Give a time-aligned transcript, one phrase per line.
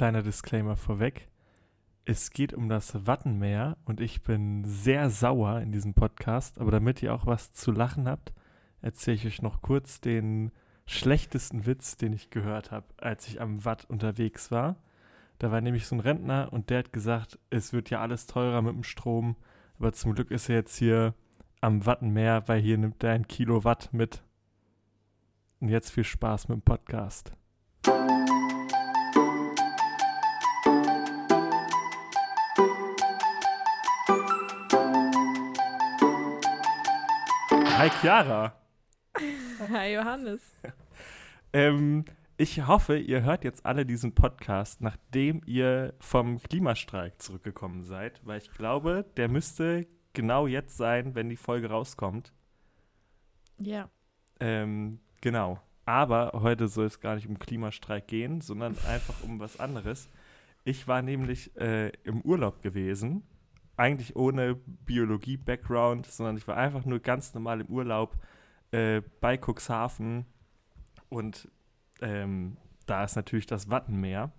[0.00, 1.28] kleiner Disclaimer vorweg.
[2.06, 7.02] Es geht um das Wattenmeer und ich bin sehr sauer in diesem Podcast, aber damit
[7.02, 8.32] ihr auch was zu lachen habt,
[8.80, 10.52] erzähle ich euch noch kurz den
[10.86, 14.76] schlechtesten Witz, den ich gehört habe, als ich am Watt unterwegs war.
[15.38, 18.62] Da war nämlich so ein Rentner und der hat gesagt, es wird ja alles teurer
[18.62, 19.36] mit dem Strom,
[19.78, 21.12] aber zum Glück ist er jetzt hier
[21.60, 24.22] am Wattenmeer, weil hier nimmt er ein Kilowatt mit.
[25.60, 27.34] Und jetzt viel Spaß mit dem Podcast.
[37.80, 38.52] Hi Chiara.
[39.70, 40.42] Hi Johannes.
[41.54, 42.04] Ähm,
[42.36, 48.36] ich hoffe, ihr hört jetzt alle diesen Podcast, nachdem ihr vom Klimastreik zurückgekommen seid, weil
[48.36, 52.34] ich glaube, der müsste genau jetzt sein, wenn die Folge rauskommt.
[53.56, 53.88] Ja.
[54.40, 55.58] Ähm, genau.
[55.86, 60.10] Aber heute soll es gar nicht um Klimastreik gehen, sondern einfach um was anderes.
[60.64, 63.22] Ich war nämlich äh, im Urlaub gewesen,
[63.80, 68.14] eigentlich ohne Biologie-Background, sondern ich war einfach nur ganz normal im Urlaub
[68.72, 70.26] äh, bei Cuxhaven
[71.08, 71.48] und
[72.02, 74.32] ähm, da ist natürlich das Wattenmeer.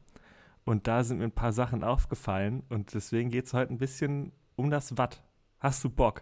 [0.64, 4.32] Und da sind mir ein paar Sachen aufgefallen und deswegen geht es heute ein bisschen
[4.56, 5.24] um das Watt.
[5.60, 6.22] Hast du Bock?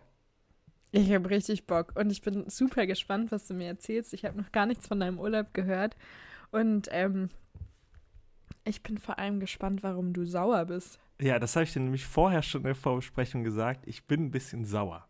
[0.92, 4.14] Ich habe richtig Bock und ich bin super gespannt, was du mir erzählst.
[4.14, 5.98] Ich habe noch gar nichts von deinem Urlaub gehört
[6.52, 7.30] und ähm,
[8.66, 11.00] ich bin vor allem gespannt, warum du sauer bist.
[11.22, 13.86] Ja, das habe ich dir nämlich vorher schon in der Vorbesprechung gesagt.
[13.88, 15.08] Ich bin ein bisschen sauer.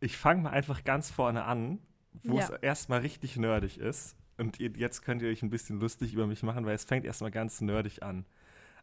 [0.00, 1.78] Ich fange mal einfach ganz vorne an,
[2.24, 2.44] wo Ja.
[2.44, 4.16] es erstmal richtig nerdig ist.
[4.38, 7.30] Und jetzt könnt ihr euch ein bisschen lustig über mich machen, weil es fängt erstmal
[7.30, 8.24] ganz nerdig an.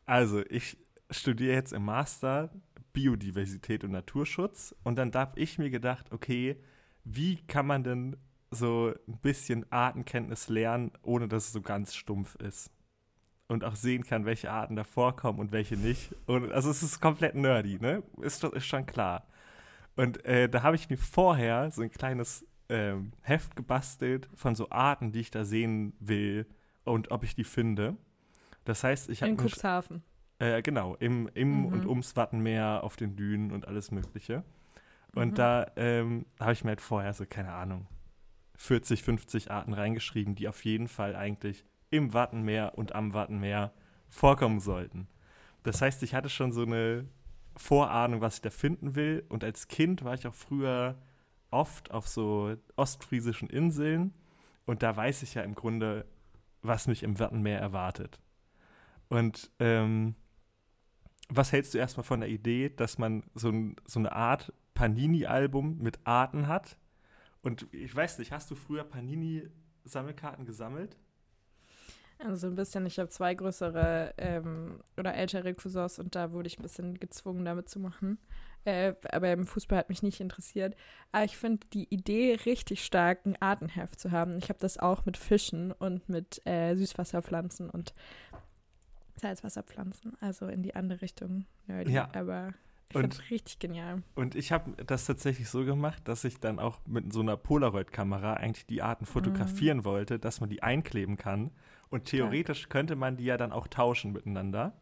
[0.06, 0.78] Also, ich
[1.10, 2.52] studiere jetzt im Master
[2.94, 4.76] Biodiversität und Naturschutz.
[4.84, 6.62] Und dann habe ich mir gedacht, okay,
[7.04, 8.16] wie kann man denn
[8.52, 12.72] so ein bisschen Artenkenntnis lernen, ohne dass es so ganz stumpf ist?
[13.48, 16.14] Und auch sehen kann, welche Arten da vorkommen und welche nicht.
[16.26, 18.04] Und, also es ist komplett nerdy, ne?
[18.22, 19.26] Ist, ist schon klar.
[19.96, 24.70] Und äh, da habe ich mir vorher so ein kleines ähm, Heft gebastelt von so
[24.70, 26.46] Arten, die ich da sehen will
[26.84, 27.96] und ob ich die finde.
[28.66, 30.04] Das heißt, ich habe In Cuxhaven.
[30.40, 31.66] äh, genau, im, im Mhm.
[31.68, 34.44] und ums Wattenmeer, auf den Dünen und alles Mögliche.
[35.16, 35.36] Und Mhm.
[35.36, 37.88] da ähm, habe ich mir halt vorher so, keine Ahnung,
[38.56, 43.74] 40, 50 Arten reingeschrieben, die auf jeden Fall eigentlich im Wattenmeer und am Wattenmeer
[44.10, 45.08] vorkommen sollten.
[45.64, 47.06] Das heißt, ich hatte schon so eine
[47.56, 49.26] Vorahnung, was ich da finden will.
[49.30, 50.98] Und als Kind war ich auch früher
[51.52, 54.14] oft auf so ostfriesischen Inseln.
[54.66, 56.06] Und da weiß ich ja im Grunde,
[56.62, 58.20] was mich im Wattenmeer erwartet.
[59.10, 60.16] Und ähm,
[61.30, 65.78] was hältst du erstmal von der Idee, dass man so, ein, so eine Art Panini-Album
[65.80, 66.78] mit Arten hat?
[67.42, 70.98] Und ich weiß nicht, hast du früher Panini-Sammelkarten gesammelt?
[72.20, 76.58] Also ein bisschen, ich habe zwei größere ähm, oder ältere Cousins und da wurde ich
[76.58, 78.18] ein bisschen gezwungen, damit zu machen.
[78.66, 80.76] Äh, aber im Fußball hat mich nicht interessiert.
[81.12, 84.38] Aber ich finde die Idee richtig stark, ein Artenheft zu haben.
[84.40, 87.94] Ich habe das auch mit Fischen und mit äh, Süßwasserpflanzen und
[89.16, 90.14] Salzwasserpflanzen.
[90.20, 91.46] Also in die andere Richtung.
[91.68, 91.92] Nerdy.
[91.92, 92.10] Ja.
[92.14, 92.54] Aber
[92.90, 94.04] ich Und- finde es richtig genial.
[94.16, 98.34] Und ich habe das tatsächlich so gemacht, dass ich dann auch mit so einer Polaroid-Kamera
[98.34, 101.52] eigentlich die Arten fotografieren wollte, dass man die einkleben kann.
[101.90, 104.74] Und theoretisch könnte man die ja dann auch tauschen miteinander.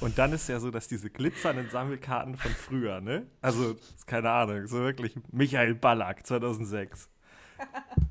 [0.00, 3.26] Und dann ist ja so, dass diese glitzernden Sammelkarten von früher, ne?
[3.40, 3.76] Also,
[4.06, 7.08] keine Ahnung, so wirklich Michael Ballack 2006.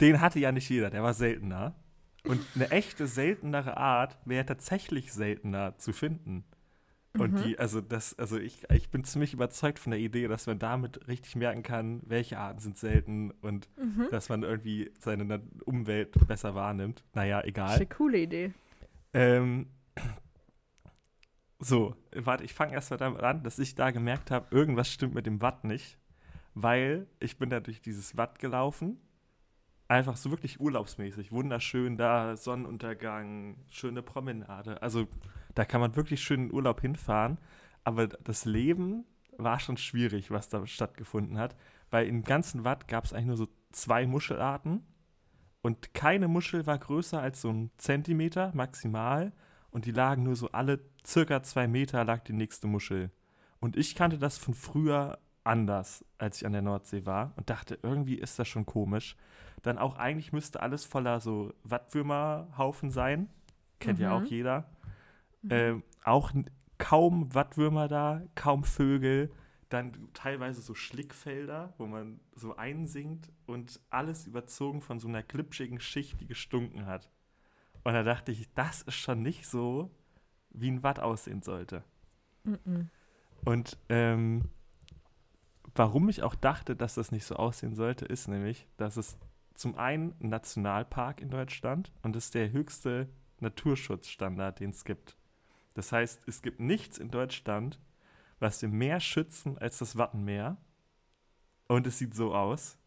[0.02, 1.76] Den hatte ja nicht jeder, der war seltener.
[2.24, 6.44] Und eine echte seltenere Art wäre tatsächlich seltener zu finden.
[7.18, 7.44] Und Mhm.
[7.44, 11.08] die, also das, also ich, ich bin ziemlich überzeugt von der Idee, dass man damit
[11.08, 14.08] richtig merken kann, welche Arten sind selten und Mhm.
[14.12, 17.04] dass man irgendwie seine Umwelt besser wahrnimmt.
[17.14, 17.76] Naja, Das ist egal.
[17.78, 18.54] eine coole Idee.
[19.14, 19.68] Ähm,
[21.60, 25.14] so, warte, ich fange erst mal damit an, dass ich da gemerkt habe, irgendwas stimmt
[25.16, 25.98] mit dem Watt nicht,
[26.54, 29.00] weil ich bin da durch dieses Watt gelaufen.
[29.88, 34.82] Einfach so wirklich urlaubsmäßig, wunderschön da, Sonnenuntergang, schöne Promenade.
[34.82, 35.08] Also
[35.56, 37.38] da kann man wirklich schön in Urlaub hinfahren.
[37.84, 39.06] Aber das Leben
[39.38, 41.56] war schon schwierig, was da stattgefunden hat,
[41.92, 44.86] weil im ganzen Watt gab es eigentlich nur so zwei Muschelarten
[45.62, 49.34] und keine Muschel war größer als so ein Zentimeter maximal
[49.72, 53.12] und die lagen nur so alle circa zwei Meter lag die nächste Muschel.
[53.60, 57.78] Und ich kannte das von früher anders, als ich an der Nordsee war und dachte,
[57.84, 59.16] irgendwie ist das schon komisch.
[59.64, 63.30] Dann auch eigentlich müsste alles voller so Wattwürmerhaufen sein.
[63.80, 64.16] Kennt ja Mhm.
[64.24, 64.70] auch jeder.
[65.46, 65.52] Mhm.
[65.52, 66.32] Ähm, auch
[66.78, 69.32] kaum Wattwürmer da, kaum Vögel.
[69.70, 75.80] Dann teilweise so Schlickfelder, wo man so einsinkt und alles überzogen von so einer glitschigen
[75.80, 77.10] Schicht, die gestunken hat.
[77.84, 79.92] Und da dachte ich, das ist schon nicht so,
[80.50, 81.84] wie ein Watt aussehen sollte.
[82.44, 82.90] Mhm.
[83.44, 84.44] Und ähm,
[85.76, 89.18] warum ich auch dachte, dass das nicht so aussehen sollte, ist nämlich, dass es
[89.56, 93.10] zum einen ein Nationalpark in Deutschland und das ist der höchste
[93.40, 95.18] Naturschutzstandard, den es gibt.
[95.76, 97.80] Das heißt, es gibt nichts in Deutschland,
[98.40, 100.58] was wir mehr schützen als das Wattenmeer.
[101.68, 102.78] Und es sieht so aus.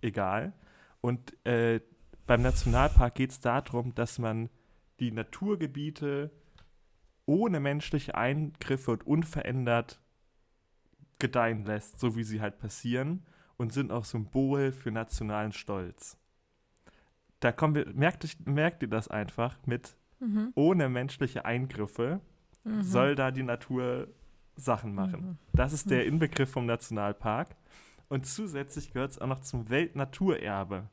[0.00, 0.52] Egal.
[1.00, 1.80] Und äh,
[2.26, 4.50] beim Nationalpark geht es darum, dass man
[5.00, 6.30] die Naturgebiete
[7.26, 10.00] ohne menschliche Eingriffe und unverändert
[11.18, 13.24] gedeihen lässt, so wie sie halt passieren
[13.56, 16.18] und sind auch Symbol für nationalen Stolz.
[17.38, 20.52] Da kommen wir, merkt, merkt ihr das einfach mit Mhm.
[20.54, 22.20] ohne menschliche Eingriffe
[22.64, 22.82] Mhm.
[22.82, 24.08] soll da die Natur
[24.56, 25.20] Sachen machen.
[25.20, 25.38] Mhm.
[25.52, 27.56] Das ist der Inbegriff vom Nationalpark.
[28.08, 30.88] Und zusätzlich gehört es auch noch zum Weltnaturerbe.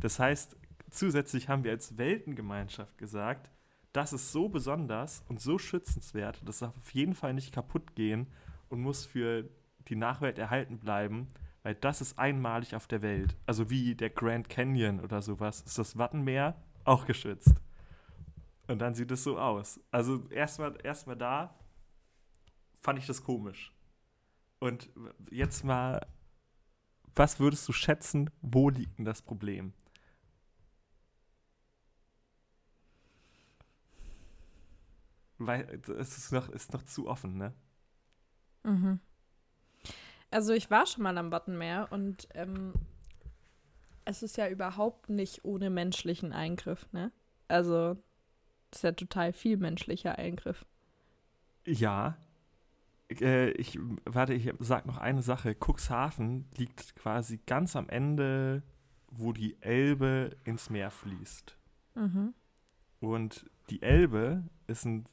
[0.00, 0.56] Das heißt,
[0.90, 3.50] zusätzlich haben wir als Weltengemeinschaft gesagt,
[3.92, 8.26] das ist so besonders und so schützenswert, das darf auf jeden Fall nicht kaputt gehen
[8.68, 9.48] und muss für
[9.86, 11.28] die Nachwelt erhalten bleiben,
[11.62, 13.36] weil das ist einmalig auf der Welt.
[13.46, 17.54] Also wie der Grand Canyon oder sowas ist das Wattenmeer auch geschützt.
[18.66, 19.80] Und dann sieht es so aus.
[19.90, 21.54] Also erstmal erstmal da
[22.80, 23.72] fand ich das komisch.
[24.58, 24.90] Und
[25.30, 26.06] jetzt mal,
[27.14, 29.72] was würdest du schätzen, wo liegt denn das Problem?
[35.38, 37.52] Weil es ist noch, ist noch zu offen, ne?
[38.62, 39.00] Mhm.
[40.30, 42.72] Also ich war schon mal am Wattenmeer und ähm,
[44.04, 47.12] es ist ja überhaupt nicht ohne menschlichen Eingriff, ne?
[47.48, 47.96] Also
[48.74, 50.66] das ist ja total viel menschlicher Eingriff.
[51.64, 52.16] Ja.
[53.08, 55.54] Äh, ich, warte, ich sag noch eine Sache.
[55.54, 58.64] Cuxhaven liegt quasi ganz am Ende,
[59.10, 61.56] wo die Elbe ins Meer fließt.
[61.94, 62.34] Mhm.
[62.98, 65.04] Und die Elbe ist ein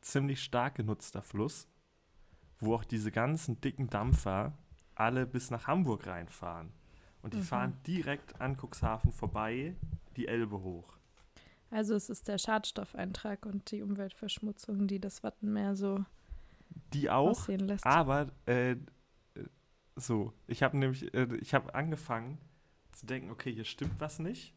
[0.00, 1.68] ziemlich stark genutzter Fluss,
[2.60, 4.56] wo auch diese ganzen dicken Dampfer
[4.94, 6.72] alle bis nach Hamburg reinfahren.
[7.20, 7.42] Und die Mhm.
[7.42, 9.76] fahren direkt an Cuxhaven vorbei,
[10.16, 10.95] die Elbe hoch.
[11.70, 16.04] Also es ist der Schadstoffeintrag und die Umweltverschmutzung, die das Wattenmeer so
[16.92, 17.84] Die auch, aussehen lässt.
[17.84, 18.76] aber äh,
[19.96, 22.38] so, ich habe nämlich, äh, ich habe angefangen
[22.92, 24.54] zu denken, okay, hier stimmt was nicht.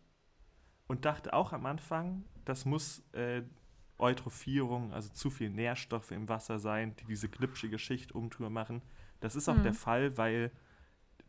[0.87, 3.43] Und dachte auch am Anfang, das muss äh,
[3.99, 8.81] Eutrophierung, also zu viel Nährstoffe im Wasser sein, die diese glitschige Schicht umtür machen.
[9.19, 9.63] Das ist auch Mhm.
[9.63, 10.51] der Fall, weil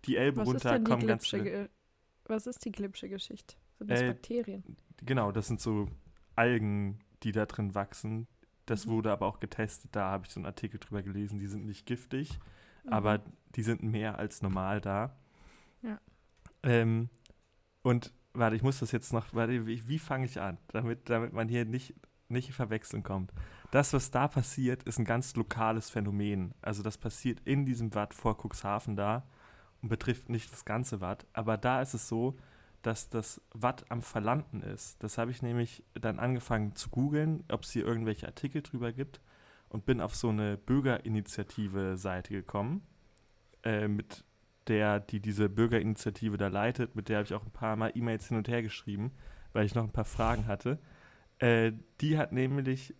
[0.06, 1.70] die Elbe Was ist runter denn die kommen ganz glitschige,
[2.24, 3.56] was ist die glitschige Geschichte?
[3.78, 4.64] Sind das Äh, Bakterien?
[5.04, 5.88] Genau, das sind so
[6.36, 8.26] Algen, die da drin wachsen.
[8.66, 8.90] Das Mhm.
[8.90, 11.86] wurde aber auch getestet, da habe ich so einen Artikel drüber gelesen, die sind nicht
[11.86, 12.38] giftig.
[12.84, 12.92] Mhm.
[12.94, 13.20] aber
[13.56, 15.14] die sind mehr als normal da.
[15.82, 16.00] Ja.
[16.62, 17.10] Ähm,
[17.82, 21.34] und warte, ich muss das jetzt noch, warte, wie, wie fange ich an, damit, damit
[21.34, 21.94] man hier nicht,
[22.30, 23.34] nicht verwechseln kommt.
[23.70, 26.54] Das, was da passiert, ist ein ganz lokales Phänomen.
[26.62, 29.26] Also das passiert in diesem Watt vor Cuxhaven da
[29.82, 31.26] und betrifft nicht das ganze Watt.
[31.34, 32.38] Aber da ist es so,
[32.82, 35.02] dass das Watt am Verlanden ist.
[35.02, 39.20] Das habe ich nämlich dann angefangen zu googeln, ob es hier irgendwelche Artikel drüber gibt
[39.68, 42.82] und bin auf so eine Bürgerinitiative-Seite gekommen,
[43.62, 44.24] äh, mit
[44.66, 48.28] der, die diese Bürgerinitiative da leitet, mit der habe ich auch ein paar Mal E-Mails
[48.28, 49.12] hin und her geschrieben,
[49.52, 50.78] weil ich noch ein paar Fragen hatte.
[51.38, 52.94] Äh, die hat nämlich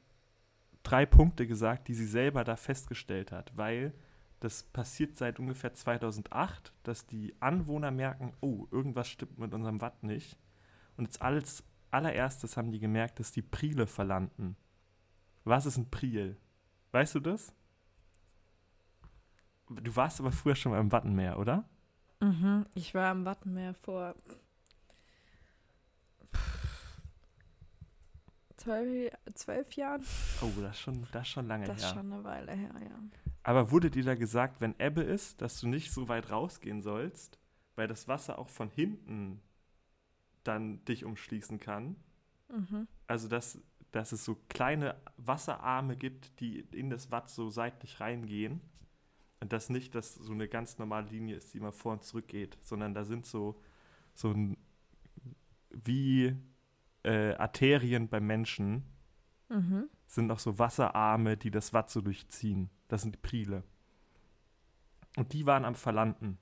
[0.83, 3.93] drei Punkte gesagt, die sie selber da festgestellt hat, weil
[4.41, 10.03] das passiert seit ungefähr 2008, dass die Anwohner merken, oh, irgendwas stimmt mit unserem Watt
[10.03, 10.39] nicht.
[10.97, 14.57] Und jetzt als allererstes haben die gemerkt, dass die Priele verlanden.
[15.45, 16.37] Was ist ein Priel?
[16.93, 17.55] Weißt du das?
[19.69, 21.65] Du warst aber früher schon mal im Wattenmeer, oder?
[22.21, 22.67] Mhm.
[22.75, 24.15] Ich war am Wattenmeer vor
[28.57, 30.05] zwölf, zwölf Jahren.
[30.43, 31.95] Oh, das ist schon, das ist schon lange Das ist her.
[31.95, 32.99] schon eine Weile her, ja.
[33.43, 37.39] Aber wurde dir da gesagt, wenn Ebbe ist, dass du nicht so weit rausgehen sollst,
[37.75, 39.41] weil das Wasser auch von hinten
[40.45, 41.97] dann dich umschließen kann?
[42.49, 42.87] Mhm.
[43.07, 43.59] Also, dass,
[43.93, 48.61] dass es so kleine Wasserarme gibt, die in das Watt so seitlich reingehen.
[49.41, 52.29] Und dass nicht das so eine ganz normale Linie ist, die immer vor und zurück
[52.29, 53.59] geht, sondern da sind so,
[54.13, 54.59] so ein,
[55.71, 56.37] wie
[57.05, 58.85] äh, Arterien beim Menschen,
[59.51, 59.89] Mhm.
[60.11, 62.69] Sind noch so Wasserarme, die das Watt so durchziehen.
[62.89, 63.63] Das sind die Priele.
[65.17, 66.37] Und die waren am Verlanden.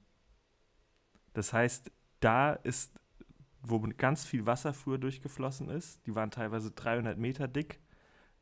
[1.34, 2.98] Das heißt, da ist,
[3.60, 7.78] wo ganz viel Wasser früher durchgeflossen ist, die waren teilweise 300 Meter dick,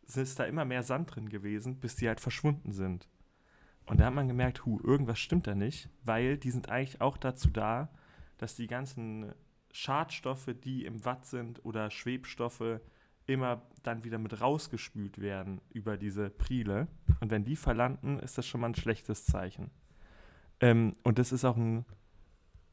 [0.02, 3.08] ist da immer mehr Sand drin gewesen, bis die halt verschwunden sind.
[3.86, 7.16] Und da hat man gemerkt, hu, irgendwas stimmt da nicht, weil die sind eigentlich auch
[7.16, 7.90] dazu da,
[8.38, 9.34] dass die ganzen
[9.72, 12.80] Schadstoffe, die im Watt sind oder Schwebstoffe,
[13.26, 16.88] immer dann wieder mit rausgespült werden über diese Priele.
[17.20, 19.70] Und wenn die verlanden, ist das schon mal ein schlechtes Zeichen.
[20.60, 21.84] Ähm, und das ist auch ein,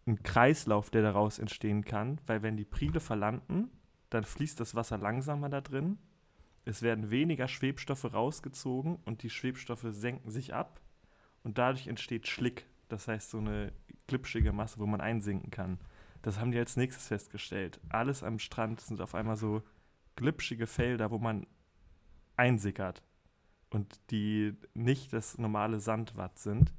[0.07, 3.69] ein Kreislauf, der daraus entstehen kann, weil wenn die Priele verlanden,
[4.09, 5.97] dann fließt das Wasser langsamer da drin.
[6.65, 10.79] Es werden weniger Schwebstoffe rausgezogen und die Schwebstoffe senken sich ab
[11.43, 12.67] und dadurch entsteht Schlick.
[12.89, 13.73] Das heißt, so eine
[14.07, 15.79] glitschige Masse, wo man einsinken kann.
[16.21, 17.81] Das haben die als nächstes festgestellt.
[17.89, 19.61] Alles am Strand sind auf einmal so
[20.15, 21.47] glitschige Felder, wo man
[22.35, 23.03] einsickert
[23.69, 26.73] und die nicht das normale Sandwatt sind.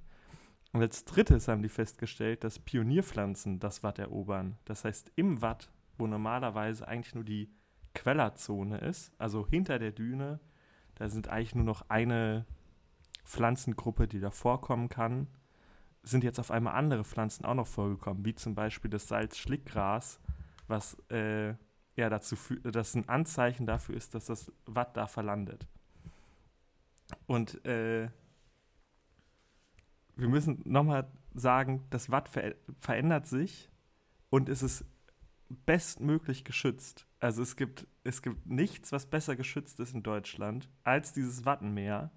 [0.73, 4.59] Und als drittes haben die festgestellt, dass Pionierpflanzen das Watt erobern.
[4.65, 7.49] Das heißt, im Watt, wo normalerweise eigentlich nur die
[7.95, 10.41] Quellerzone ist, also hinter der Düne,
[10.97, 12.45] da sind eigentlich nur noch eine
[13.25, 15.29] Pflanzengruppe, die da vorkommen kann,
[16.03, 20.21] sind jetzt auf einmal andere Pflanzen auch noch vorgekommen, wie zum Beispiel das Salzschlickgras,
[20.67, 21.55] was äh,
[21.97, 25.67] ja dazu das ein Anzeichen dafür ist, dass das Watt da verlandet.
[27.27, 28.09] Und äh,
[30.17, 33.71] wir müssen nochmal sagen, das Watt ver verändert sich
[34.31, 34.85] und es ist
[35.67, 37.07] bestmöglich geschützt.
[37.21, 42.11] Also es gibt, es gibt nichts, was besser geschützt ist in Deutschland als dieses Wattenmeer.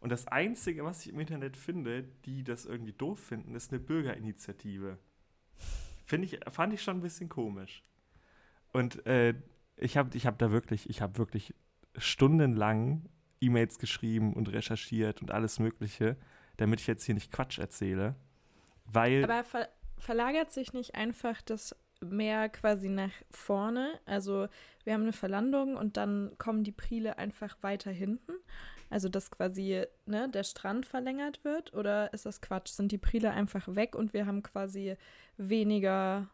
[0.00, 3.80] Und das Einzige, was ich im Internet finde, die das irgendwie doof finden, ist eine
[3.80, 4.98] Bürgerinitiative.
[6.04, 7.82] Finde ich, fand ich schon ein bisschen komisch.
[8.76, 9.34] Und äh,
[9.76, 11.54] ich habe ich hab da wirklich, ich habe wirklich
[11.96, 13.08] stundenlang
[13.40, 16.16] E-Mails geschrieben und recherchiert und alles Mögliche,
[16.58, 18.16] damit ich jetzt hier nicht Quatsch erzähle.
[18.84, 19.24] Weil.
[19.24, 19.68] Aber ver
[19.98, 23.98] verlagert sich nicht einfach das Meer quasi nach vorne?
[24.04, 24.46] Also
[24.84, 28.32] wir haben eine Verlandung und dann kommen die Priele einfach weiter hinten.
[28.90, 31.72] Also dass quasi ne, der Strand verlängert wird?
[31.72, 32.68] Oder ist das Quatsch?
[32.68, 34.96] Sind die Priele einfach weg und wir haben quasi
[35.38, 36.28] weniger,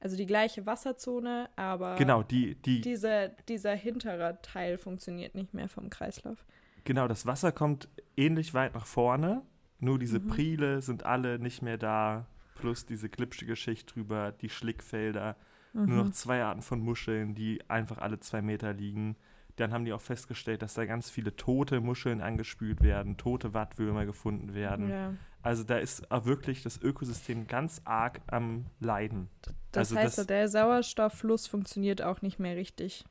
[0.00, 5.68] also die gleiche Wasserzone, aber genau, die, die, diese, dieser hintere Teil funktioniert nicht mehr
[5.68, 6.44] vom Kreislauf.
[6.84, 9.42] Genau, das Wasser kommt ähnlich weit nach vorne,
[9.80, 10.28] nur diese mhm.
[10.28, 15.36] Priele sind alle nicht mehr da, plus diese glitschige Schicht drüber, die Schlickfelder,
[15.72, 15.86] mhm.
[15.86, 19.16] nur noch zwei Arten von Muscheln, die einfach alle zwei Meter liegen.
[19.56, 24.04] Dann haben die auch festgestellt, dass da ganz viele tote Muscheln angespült werden, tote Wattwürmer
[24.04, 24.90] gefunden werden.
[24.90, 25.14] Ja.
[25.46, 29.28] Also da ist wirklich das Ökosystem ganz arg am Leiden.
[29.70, 33.04] Das also heißt, das, der Sauerstofffluss funktioniert auch nicht mehr richtig,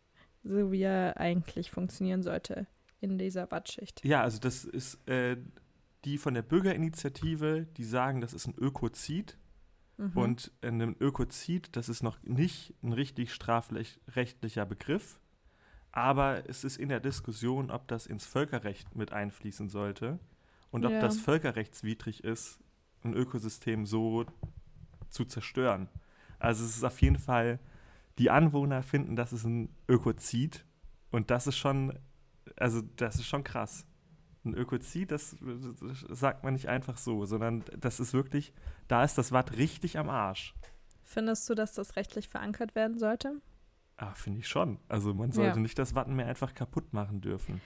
[0.43, 2.67] so wie er eigentlich funktionieren sollte
[2.99, 4.03] in dieser Wattschicht.
[4.03, 5.37] Ja, also das ist äh,
[6.03, 9.37] die von der Bürgerinitiative, die sagen, das ist ein Ökozid.
[9.95, 10.11] Mhm.
[10.17, 15.21] Und ein Ökozid, das ist noch nicht ein richtig strafrechtlicher Begriff.
[15.93, 20.19] Aber es ist in der Diskussion, ob das ins Völkerrecht mit einfließen sollte
[20.75, 20.89] und ja.
[20.89, 22.59] ob das völkerrechtswidrig ist,
[23.05, 24.25] ein Ökosystem so
[25.09, 25.87] zu zerstören.
[26.37, 27.59] Also es ist auf jeden Fall,
[28.17, 30.65] die Anwohner finden, das ist ein Ökozid
[31.11, 31.97] und das ist schon,
[32.57, 33.85] also das ist schon krass.
[34.43, 38.53] Ein Ökozid, das, das sagt man nicht einfach so, sondern das ist wirklich,
[38.89, 40.53] da ist das Watt richtig am Arsch.
[41.03, 43.41] Findest du, dass das rechtlich verankert werden sollte?
[43.95, 44.77] Ah, finde ich schon.
[44.89, 45.61] Also man sollte ja.
[45.61, 47.61] nicht das Wattenmeer einfach kaputt machen dürfen.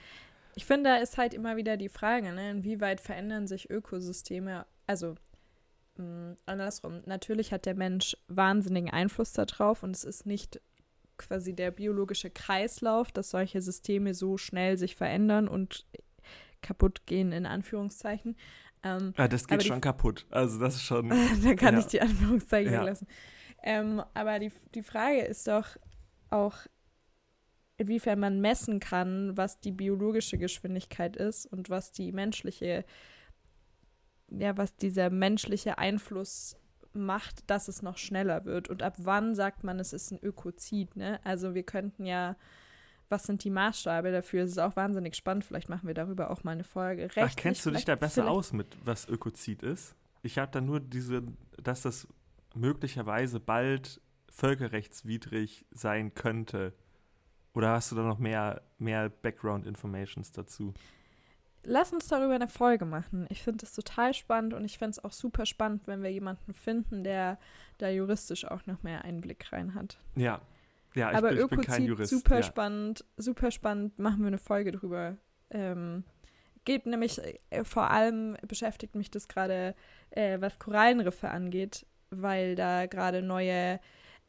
[0.60, 4.66] Ich finde, da ist halt immer wieder die Frage, ne, inwieweit verändern sich Ökosysteme?
[4.86, 5.14] Also
[5.96, 10.60] mh, mm, andersrum, natürlich hat der Mensch wahnsinnigen Einfluss darauf und es ist nicht
[11.16, 15.86] quasi der biologische Kreislauf, dass solche Systeme so schnell sich verändern und
[16.60, 18.36] kaputt gehen, in Anführungszeichen.
[18.82, 20.26] Ähm, ah, das geht schon kaputt.
[20.28, 21.08] Also das ist schon.
[21.42, 21.80] da kann ja.
[21.80, 22.82] ich die Anführungszeichen ja.
[22.82, 23.06] lassen.
[23.62, 25.78] Ähm, aber die, die Frage ist doch,
[26.28, 26.58] auch,
[27.80, 32.84] inwiefern man messen kann, was die biologische Geschwindigkeit ist und was die menschliche,
[34.28, 36.56] ja, was dieser menschliche Einfluss
[36.92, 38.68] macht, dass es noch schneller wird.
[38.68, 41.20] Und ab wann sagt man, es ist ein Ökozid, ne?
[41.24, 42.36] Also wir könnten ja,
[43.08, 44.44] was sind die Maßstabe dafür?
[44.44, 45.44] Es ist auch wahnsinnig spannend.
[45.44, 47.04] Vielleicht machen wir darüber auch mal eine Folge.
[47.04, 49.96] Rechtlich, Ach, kennst du dich da besser aus mit, was Ökozid ist?
[50.22, 51.22] Ich habe da nur diese,
[51.56, 52.06] dass das
[52.54, 56.74] möglicherweise bald völkerrechtswidrig sein könnte?
[57.54, 60.72] Oder hast du da noch mehr, mehr Background-Informations dazu?
[61.64, 63.26] Lass uns darüber eine Folge machen.
[63.28, 66.54] Ich finde es total spannend und ich finde es auch super spannend, wenn wir jemanden
[66.54, 67.38] finden, der
[67.78, 69.98] da juristisch auch noch mehr Einblick rein hat.
[70.16, 70.40] Ja.
[70.94, 72.10] Ja, ich, Aber bin, ich bin kein Jurist.
[72.10, 72.42] Super ja.
[72.42, 73.98] spannend, super spannend.
[73.98, 75.18] Machen wir eine Folge drüber.
[75.50, 76.04] Ähm,
[76.64, 79.74] geht nämlich, äh, vor allem beschäftigt mich das gerade,
[80.10, 83.78] äh, was Korallenriffe angeht, weil da gerade neue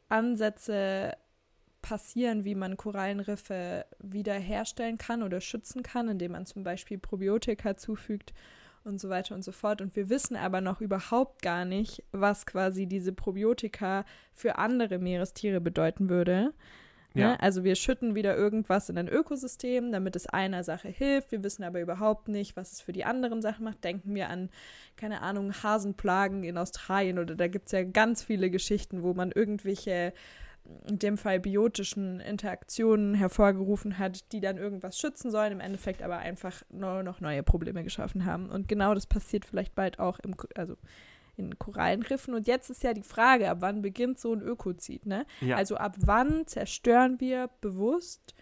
[0.08, 1.14] Ansätze
[1.82, 8.32] passieren, wie man Korallenriffe wiederherstellen kann oder schützen kann, indem man zum Beispiel Probiotika zufügt
[8.84, 9.80] und so weiter und so fort.
[9.80, 15.60] Und wir wissen aber noch überhaupt gar nicht, was quasi diese Probiotika für andere Meerestiere
[15.60, 16.52] bedeuten würde.
[17.14, 17.22] Ne?
[17.22, 17.36] Ja.
[17.36, 21.32] Also wir schütten wieder irgendwas in ein Ökosystem, damit es einer Sache hilft.
[21.32, 23.84] Wir wissen aber überhaupt nicht, was es für die anderen Sachen macht.
[23.84, 24.48] Denken wir an,
[24.96, 29.30] keine Ahnung, Hasenplagen in Australien oder da gibt es ja ganz viele Geschichten, wo man
[29.30, 30.14] irgendwelche,
[30.86, 36.18] in dem Fall biotischen Interaktionen hervorgerufen hat, die dann irgendwas schützen sollen, im Endeffekt aber
[36.18, 38.48] einfach nur noch neue Probleme geschaffen haben.
[38.48, 40.76] Und genau das passiert vielleicht bald auch im, also
[41.36, 42.34] in Korallenriffen.
[42.34, 45.26] Und jetzt ist ja die Frage, ab wann beginnt so ein Ökozid, ne?
[45.40, 48.34] Ja, Also ab wann zerstören wir bewusst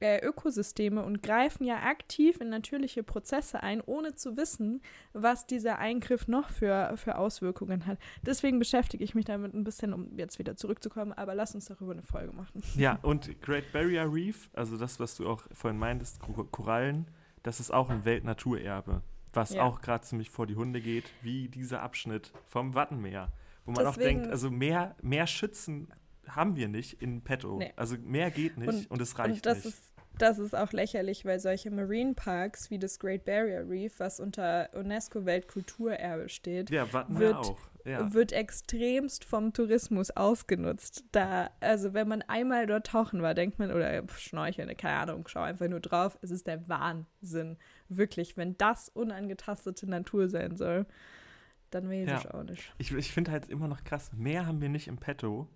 [0.00, 4.80] äh, Ökosysteme und greifen ja aktiv in natürliche Prozesse ein, ohne zu wissen,
[5.12, 7.98] was dieser Eingriff noch für, für Auswirkungen hat.
[8.22, 11.92] Deswegen beschäftige ich mich damit ein bisschen, um jetzt wieder zurückzukommen, aber lass uns darüber
[11.92, 12.62] eine Folge machen.
[12.76, 17.06] ja, und Great Barrier Reef, also das, was du auch vorhin meintest, Ko- Korallen,
[17.42, 19.02] das ist auch ein Weltnaturerbe,
[19.32, 19.62] was Ja.
[19.64, 23.30] auch gerade ziemlich vor die Hunde geht, wie dieser Abschnitt vom Wattenmeer.
[23.66, 25.88] Wo man auch Deswegen- denkt, also mehr, mehr Schützen
[26.26, 27.58] haben wir nicht in petto.
[27.58, 27.72] Nee.
[27.76, 29.74] Also mehr geht nicht und, Und- es reicht und das nicht.
[29.74, 29.89] ist
[30.22, 34.68] das ist auch lächerlich, weil solche Marine Parks wie das Great Barrier Reef, was unter
[34.74, 37.54] UNESCO-Weltkulturerbe steht, ja, wird-.
[37.86, 38.12] Ja.
[38.12, 41.04] wird extremst vom Tourismus ausgenutzt.
[41.12, 45.40] Da, also wenn man einmal dort tauchen war, denkt man, oder schnorcheln, keine Ahnung, schau
[45.40, 47.56] einfach nur drauf, es ist der Wahnsinn.
[47.88, 50.84] Wirklich, wenn das unangetastete Natur sein soll,
[51.70, 52.18] dann weiß Ja.
[52.18, 52.74] ich auch nicht.
[52.76, 55.48] Ich, ich finde halt immer noch krass, mehr haben wir nicht im Petto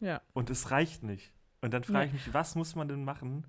[0.00, 0.20] Ja.
[0.34, 1.32] und es reicht nicht.
[1.62, 3.46] Und dann frage ich mich, was muss man denn machen,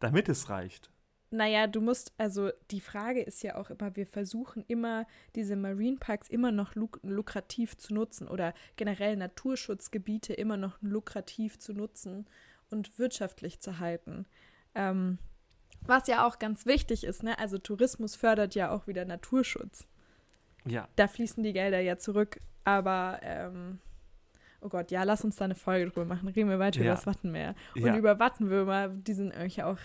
[0.00, 0.90] damit es reicht?
[1.32, 5.96] Naja, du musst, also die Frage ist ja auch immer, wir versuchen immer, diese Marine
[5.96, 12.26] Parks immer noch luk lukrativ zu nutzen oder generell Naturschutzgebiete immer noch lukrativ zu nutzen
[12.68, 14.26] und wirtschaftlich zu halten.
[14.74, 15.18] Ähm,
[15.82, 17.38] was ja auch ganz wichtig ist, ne?
[17.38, 19.86] Also Tourismus fördert ja auch wieder Naturschutz.
[20.66, 23.78] Ja, Da fließen die Gelder ja zurück, aber ähm,
[24.60, 26.28] oh Gott, ja, lass uns da eine Folge drüber machen.
[26.28, 26.86] Reden wir weiter Ja.
[26.86, 27.54] über das Wattenmeer.
[27.74, 27.96] Und ja.
[27.96, 29.78] über Wattenwürmer, die sind eigentlich auch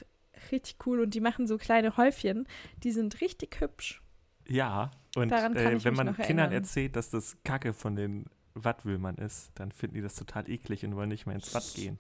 [0.51, 2.48] richtig cool und die machen so kleine Häufchen,
[2.84, 4.01] die sind richtig hübsch.
[4.48, 9.72] Ja, und äh, wenn man Kindern erzählt, dass das Kacke von den Wattwürmern ist, dann
[9.72, 11.98] finden die das total eklig und wollen nicht mehr ins Watt gehen.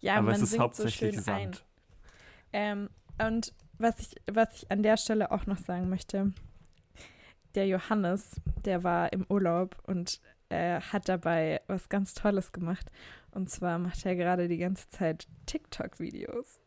[0.00, 1.22] Ja, Aber man es ist so hauptsächlich ein.
[1.22, 1.64] Sand.
[2.52, 2.88] Ähm,
[3.20, 6.32] und was ich, was ich an der Stelle auch noch sagen möchte,
[7.54, 12.90] der Johannes, der war im Urlaub und äh, hat dabei was ganz Tolles gemacht.
[13.30, 16.60] Und zwar macht er gerade die ganze Zeit TikTok-Videos.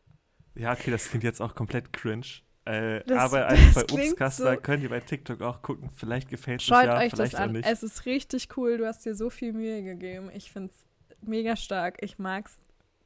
[0.54, 2.26] Ja, okay, das klingt jetzt auch komplett cringe.
[2.64, 5.90] Äh, Das- aber das also bei klingt Obstkasper so- könnt ihr bei TikTok auch gucken.
[5.94, 7.52] Vielleicht gefällt es Schaut ja, euch das vielleicht auch an.
[7.52, 7.66] nicht.
[7.68, 8.78] Es ist richtig cool.
[8.78, 10.30] Du hast dir so viel Mühe gegeben.
[10.34, 10.86] Ich finde es
[11.26, 11.98] mega stark.
[12.02, 12.58] Ich mag's.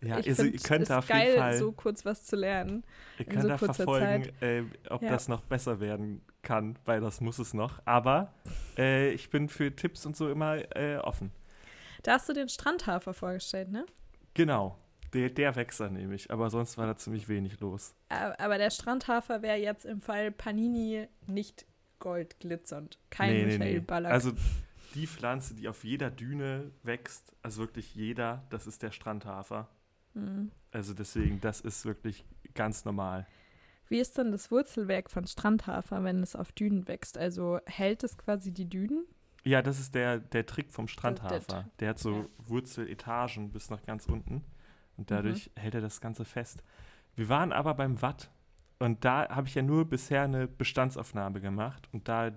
[0.02, 2.24] ja, ich also, ihr find, könnt es da auf geil, jeden Fall, so kurz was
[2.24, 2.84] zu lernen.
[3.18, 5.08] ihr in könnt so da verfolgen, äh, ob Ja.
[5.10, 7.82] das noch besser werden kann, weil das muss es noch.
[7.84, 8.32] Aber
[8.78, 11.32] äh, ich bin für Tipps und so immer äh, offen.
[12.04, 13.84] Da hast du den Strandhafer vorgestellt, ne?
[14.32, 14.78] Genau,
[15.12, 16.30] der, der wächst dann nämlich.
[16.30, 17.94] Aber sonst war da ziemlich wenig los.
[18.08, 21.66] Aber der Strandhafer wäre jetzt im Fall Panini nicht
[21.98, 22.98] goldglitzernd.
[23.10, 24.12] Kein Michael Ballack.
[24.12, 24.32] Also
[24.94, 29.68] die Pflanze, die auf jeder Düne wächst, also wirklich jeder, das ist der Strandhafer.
[30.14, 30.52] Hm.
[30.70, 33.26] Also deswegen, das ist wirklich ganz normal.
[33.88, 37.16] Wie ist denn das Wurzelwerk von Strandhafer, wenn es auf Dünen wächst?
[37.18, 39.04] Also hält es quasi die Dünen?
[39.44, 41.70] Ja, das ist der, der Trick vom Strandhafer.
[41.78, 42.26] Der hat so.
[42.46, 44.44] Wurzeletagen bis nach ganz unten
[44.96, 45.60] und dadurch Mhm.
[45.60, 46.64] hält er das Ganze fest.
[47.14, 48.30] Wir waren aber beim Watt
[48.80, 52.32] und da habe ich ja nur bisher eine Bestandsaufnahme gemacht und da äh,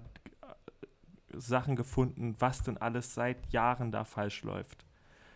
[1.34, 4.86] Sachen gefunden, was denn alles seit Jahren da falsch läuft.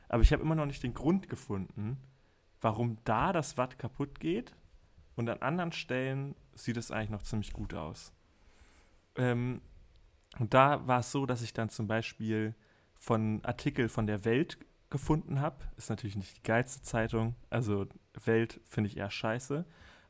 [0.09, 1.97] Aber ich habe immer noch nicht den Grund gefunden,
[2.61, 4.53] warum da das Watt kaputt geht
[5.15, 8.11] und an anderen Stellen sieht es eigentlich noch ziemlich gut aus.
[9.15, 9.61] Ähm,
[10.39, 12.55] und da war es so, dass ich dann zum Beispiel
[12.99, 14.57] von Artikel von der Welt
[14.89, 15.57] gefunden habe.
[15.77, 17.35] Ist natürlich nicht die geilste Zeitung.
[17.49, 17.87] Also
[18.25, 19.65] Welt finde ich eher scheiße.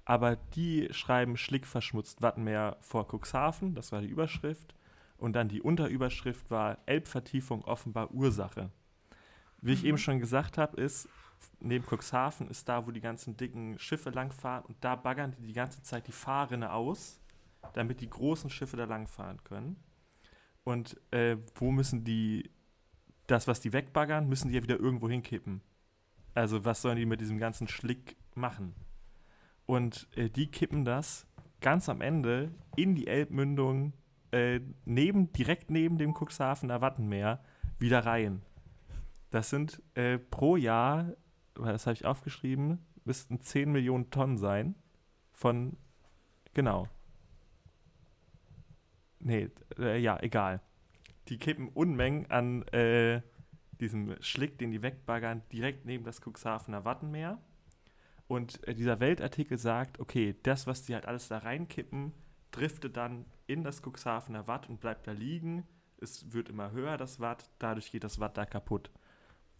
[0.06, 3.76] Aber die schreiben schlickverschmutzt Wattenmeer vor Cuxhaven.
[3.76, 4.76] Das war die Überschrift.
[5.18, 8.70] Und dann die Unterüberschrift war Elbvertiefung offenbar Ursache.
[9.62, 9.88] Wie ich Mhm.
[9.89, 11.08] eben schon gesagt habe, ist
[11.60, 14.66] neben Cuxhaven ist da, wo die ganzen dicken Schiffe langfahren.
[14.66, 17.20] Und da baggern die die ganze Zeit die Fahrrinne aus,
[17.74, 19.78] damit die großen Schiffe da langfahren können.
[20.64, 22.52] Und äh, wo müssen die,
[23.28, 25.62] das, was die wegbaggern, müssen die ja wieder irgendwo hinkippen.
[26.34, 28.74] Also was sollen die mit diesem ganzen Schlick machen?
[29.66, 31.28] Und äh, die kippen das
[31.62, 33.94] ganz am Ende in die Elbmündung,
[34.32, 37.44] äh, neben, direkt neben dem Cuxhavener Wattenmeer,
[37.80, 38.42] wieder rein.
[39.30, 41.14] Das sind äh, pro Jahr,
[41.56, 44.76] das habe ich aufgeschrieben, müssten 10 Millionen Tonnen sein
[45.34, 45.78] von,
[46.54, 46.88] genau,
[49.24, 50.62] Nee, äh, ja, egal.
[51.30, 53.22] Die kippen Unmengen an äh,
[53.80, 57.39] diesem Schlick, den die wegbaggern, direkt neben das Cuxhavener Wattenmeer.
[58.28, 62.12] Und äh, dieser Weltartikel sagt, okay, das, was die halt alles da reinkippen,
[62.52, 65.66] driftet dann in das Cuxhavener Watt und bleibt da liegen.
[66.02, 68.92] Es wird immer höher, das Watt, dadurch geht das Watt da kaputt.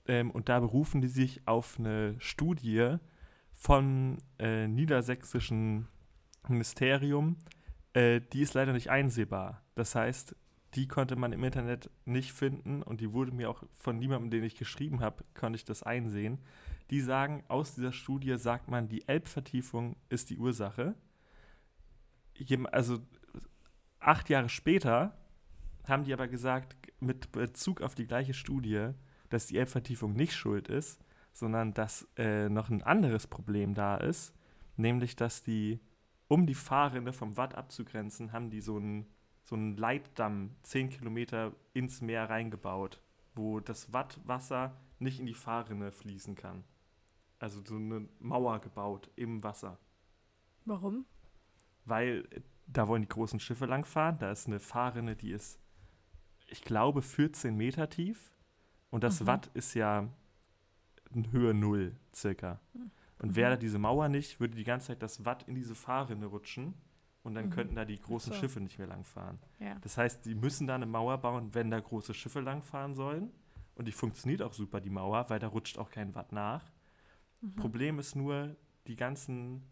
[0.07, 2.97] Ähm, und da berufen die sich auf eine Studie
[3.53, 5.87] vom äh, niedersächsischen
[6.47, 7.37] Ministerium,
[7.93, 9.63] äh, die ist leider nicht einsehbar.
[9.75, 10.35] Das heißt,
[10.75, 14.43] die konnte man im Internet nicht finden und die wurde mir auch von niemandem, den
[14.43, 16.39] ich geschrieben habe, konnte ich das einsehen.
[16.89, 20.95] Die sagen, aus dieser Studie sagt man, die Elbvertiefung ist die Ursache.
[22.71, 22.99] Also
[23.99, 25.17] acht Jahre später
[25.87, 28.89] haben die aber gesagt, mit Bezug auf die gleiche Studie,
[29.34, 34.34] dass die Elbvertiefung nicht schuld ist, sondern dass äh, noch ein anderes Problem da ist,
[34.78, 35.80] nämlich dass die,
[36.28, 39.08] um die Fahrrinne vom Watt abzugrenzen, haben die so einen
[39.43, 43.02] so Leitdamm 10 Kilometer ins Meer reingebaut,
[43.36, 46.63] wo das Wattwasser nicht in die Fahrrinne fließen kann.
[47.39, 49.80] Also so eine Mauer gebaut im Wasser.
[50.65, 51.06] Warum?
[51.86, 54.17] Weil äh, da wollen die großen Schiffe langfahren.
[54.19, 55.60] Da ist eine Fahrrinne, die ist,
[56.48, 58.32] ich glaube, 14 Meter tief.
[58.93, 59.25] Und das mhm.
[59.25, 60.08] Watt ist ja
[61.15, 62.60] in Höhe 0 circa.
[63.17, 63.36] Und mhm.
[63.36, 66.75] wäre diese Mauer nicht, würde die ganze Zeit das Watt in diese Fahrrinne rutschen
[67.23, 67.49] und dann mhm.
[67.49, 68.39] könnten da die großen so.
[68.39, 69.39] Schiffe nicht mehr langfahren.
[69.60, 69.79] Ja.
[69.82, 73.32] Das heißt, die müssen da eine Mauer bauen, wenn da große Schiffe langfahren sollen.
[73.73, 76.71] Und die funktioniert auch super, die Mauer, weil da rutscht auch kein Watt nach.
[77.41, 77.56] Mhm.
[77.56, 79.63] Problem ist nur, die ganzen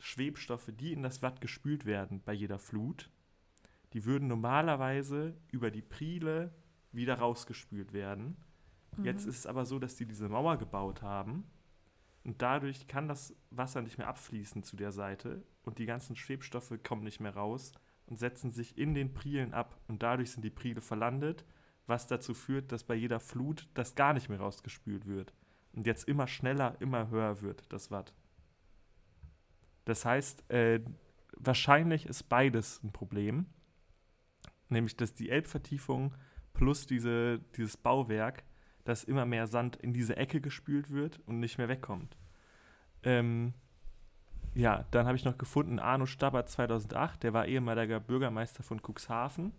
[0.00, 3.10] Schwebstoffe, die in das Watt gespült werden bei jeder Flut,
[3.92, 6.52] die würden normalerweise über die Priele
[6.94, 8.36] wieder rausgespült werden.
[8.96, 9.04] Mhm.
[9.04, 11.44] Jetzt ist es aber so, dass die diese Mauer gebaut haben
[12.24, 16.72] und dadurch kann das Wasser nicht mehr abfließen zu der Seite und die ganzen Schwebstoffe
[16.82, 17.72] kommen nicht mehr raus
[18.06, 21.44] und setzen sich in den Prielen ab und dadurch sind die Priele verlandet,
[21.86, 25.34] was dazu führt, dass bei jeder Flut das gar nicht mehr rausgespült wird
[25.72, 28.14] und jetzt immer schneller, immer höher wird, das Watt.
[29.84, 30.80] Das heißt, äh,
[31.36, 33.46] wahrscheinlich ist beides ein Problem,
[34.70, 36.14] nämlich dass die Elbvertiefung
[36.54, 38.44] plus diese, dieses Bauwerk,
[38.84, 42.16] dass immer mehr Sand in diese Ecke gespült wird und nicht mehr wegkommt.
[43.02, 43.52] Ähm,
[44.54, 49.52] ja, dann habe ich noch gefunden Arno Stabber 2008, der war ehemaliger Bürgermeister von Cuxhaven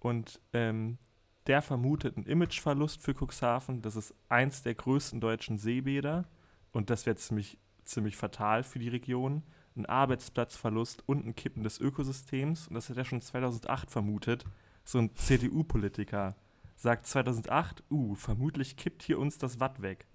[0.00, 0.98] und ähm,
[1.46, 3.82] der vermutet einen Imageverlust für Cuxhaven.
[3.82, 6.26] Das ist eins der größten deutschen Seebäder
[6.72, 9.42] und das wäre ziemlich, ziemlich fatal für die Region.
[9.76, 14.44] Ein Arbeitsplatzverlust und ein Kippen des Ökosystems und das hat er schon 2008 vermutet.
[14.84, 16.36] So ein CDU-Politiker
[16.76, 20.06] sagt 2008, uh, vermutlich kippt hier uns das Watt weg.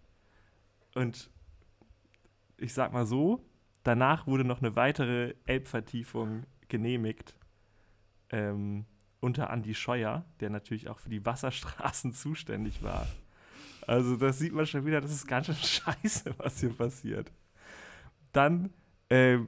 [0.93, 1.29] Und
[2.58, 3.43] ich sag mal so,
[3.84, 7.36] danach wurde noch eine weitere Elbvertiefung genehmigt.
[8.29, 8.86] Ähm,
[9.21, 13.08] unter Andi Scheuer, der natürlich auch für die Wasserstraßen zuständig war.
[13.88, 15.55] Also das sieht man schon wieder, das ist ganz schön
[16.03, 17.32] scheiße, was hier passiert.
[18.32, 18.69] Dann
[19.10, 19.39] äh,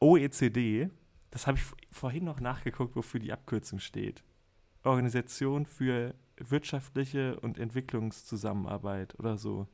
[0.00, 0.88] OECD,
[1.30, 4.24] das habe ich vorhin noch nachgeguckt, wofür die Abkürzung steht.
[4.84, 9.66] Organisation für wirtschaftliche und Entwicklungszusammenarbeit oder so.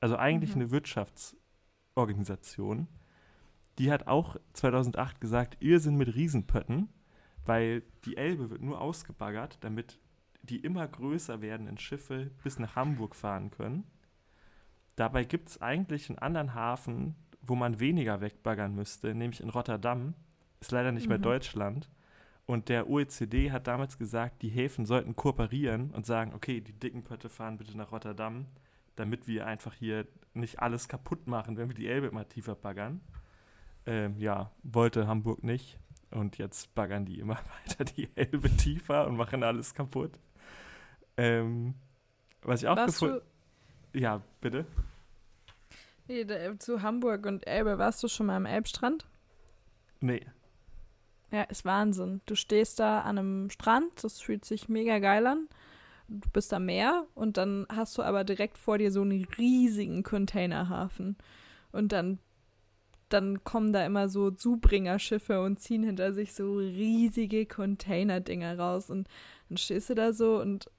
[0.00, 0.62] Also eigentlich mhm.
[0.62, 2.88] eine Wirtschaftsorganisation.
[3.78, 6.88] Die hat auch 2008 gesagt, ihr sind mit Riesenpötten
[7.44, 9.98] weil die Elbe wird nur ausgebaggert, damit
[10.42, 13.84] die immer größer werdenden Schiffe bis nach Hamburg fahren können.
[14.96, 20.14] Dabei gibt es eigentlich einen anderen Hafen, wo man weniger wegbaggern müsste, nämlich in Rotterdam.
[20.60, 21.10] Ist leider nicht mhm.
[21.10, 21.90] mehr Deutschland.
[22.46, 27.04] Und der OECD hat damals gesagt, die Häfen sollten kooperieren und sagen, okay, die dicken
[27.04, 28.46] Pötte fahren bitte nach Rotterdam,
[28.96, 33.00] damit wir einfach hier nicht alles kaputt machen, wenn wir die Elbe immer tiefer baggern.
[33.86, 35.78] Ähm, ja, wollte Hamburg nicht.
[36.10, 40.18] Und jetzt baggern die immer weiter die Elbe tiefer und machen alles kaputt.
[41.16, 41.74] Ähm,
[42.42, 43.20] was ich auch gefunden.
[43.94, 44.66] Ja, bitte.
[46.08, 49.06] Nee, da, zu Hamburg und Elbe, warst du schon mal am Elbstrand?
[50.00, 50.26] Nee.
[51.32, 52.20] Ja, ist Wahnsinn.
[52.26, 55.48] Du stehst da an einem Strand, das fühlt sich mega geil an.
[56.08, 60.02] Du bist am Meer und dann hast du aber direkt vor dir so einen riesigen
[60.02, 61.16] Containerhafen.
[61.72, 62.18] Und dann
[63.12, 68.90] dann kommen da immer so Zubringerschiffe und ziehen hinter sich so riesige Container-Dinger raus.
[68.90, 69.08] Und
[69.48, 70.70] dann stehst du da so und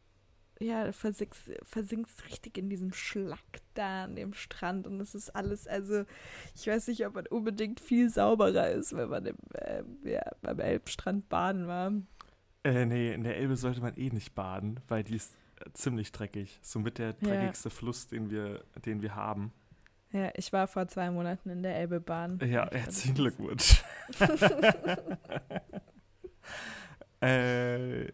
[0.59, 4.87] ja, versinkst, versinkst richtig in diesem Schlack da an dem Strand.
[4.87, 6.03] Und es ist alles, also
[6.55, 10.59] ich weiß nicht, ob man unbedingt viel sauberer ist, wenn man im, äh, ja, beim
[10.59, 11.91] Elbstrand baden war.
[12.63, 16.11] Äh, nee, in der Elbe sollte man eh nicht baden, weil die ist äh, ziemlich
[16.11, 16.59] dreckig.
[16.61, 17.75] Somit der dreckigste ja.
[17.75, 19.51] Fluss, den wir, den wir haben.
[20.11, 22.39] Ja, ich war vor zwei Monaten in der Elbebahn.
[22.45, 23.83] Ja, herzlichen Glückwunsch.
[27.21, 28.11] äh,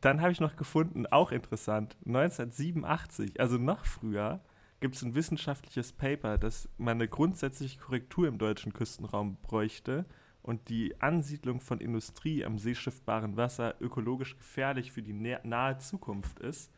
[0.00, 4.40] dann habe ich noch gefunden, auch interessant, 1987, also noch früher,
[4.80, 10.04] gibt es ein wissenschaftliches Paper, dass man eine grundsätzliche Korrektur im deutschen Küstenraum bräuchte
[10.42, 16.70] und die Ansiedlung von Industrie am seeschiffbaren Wasser ökologisch gefährlich für die nahe Zukunft ist.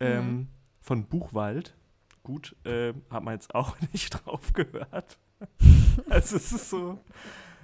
[0.00, 0.06] Mhm.
[0.06, 0.48] Ähm,
[0.80, 1.76] von Buchwald.
[2.22, 5.18] Gut, äh, hat man jetzt auch nicht drauf gehört.
[6.08, 6.98] also es ist so,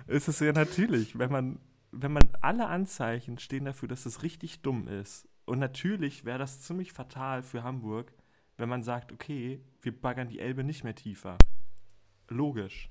[0.07, 1.59] es ist ja natürlich, wenn man,
[1.93, 5.29] wenn man alle Anzeichen stehen dafür, dass es richtig dumm ist.
[5.45, 8.13] Und natürlich wäre das ziemlich fatal für Hamburg,
[8.57, 11.37] wenn man sagt, okay, wir baggern die Elbe nicht mehr tiefer.
[12.29, 12.91] Logisch.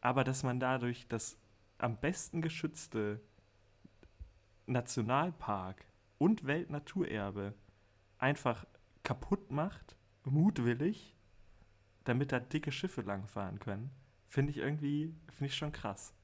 [0.00, 1.38] Aber dass man dadurch das
[1.78, 3.20] am besten geschützte
[4.66, 5.84] Nationalpark
[6.18, 7.54] und Weltnaturerbe
[8.18, 8.66] einfach
[9.02, 11.16] kaputt macht, mutwillig,
[12.04, 13.90] damit da dicke Schiffe langfahren können,
[14.28, 16.14] finde ich irgendwie, finde ich schon krass.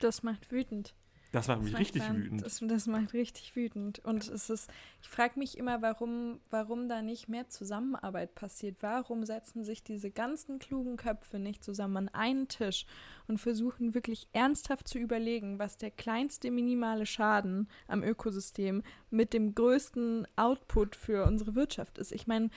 [0.00, 0.94] Das macht wütend.
[1.34, 2.42] Das macht das mich macht richtig dann, wütend.
[2.42, 3.98] Das, das, macht richtig wütend.
[4.04, 4.70] Und es ist,
[5.02, 8.76] ich frage mich immer, warum, warum da nicht mehr Zusammenarbeit passiert.
[8.82, 12.86] Warum setzen sich diese ganzen klugen Köpfe nicht zusammen an einen Tisch
[13.26, 19.56] und versuchen wirklich ernsthaft zu überlegen, was der kleinste minimale Schaden am Ökosystem mit dem
[19.56, 22.12] größten Output für unsere Wirtschaft ist.
[22.12, 22.48] Ich meine,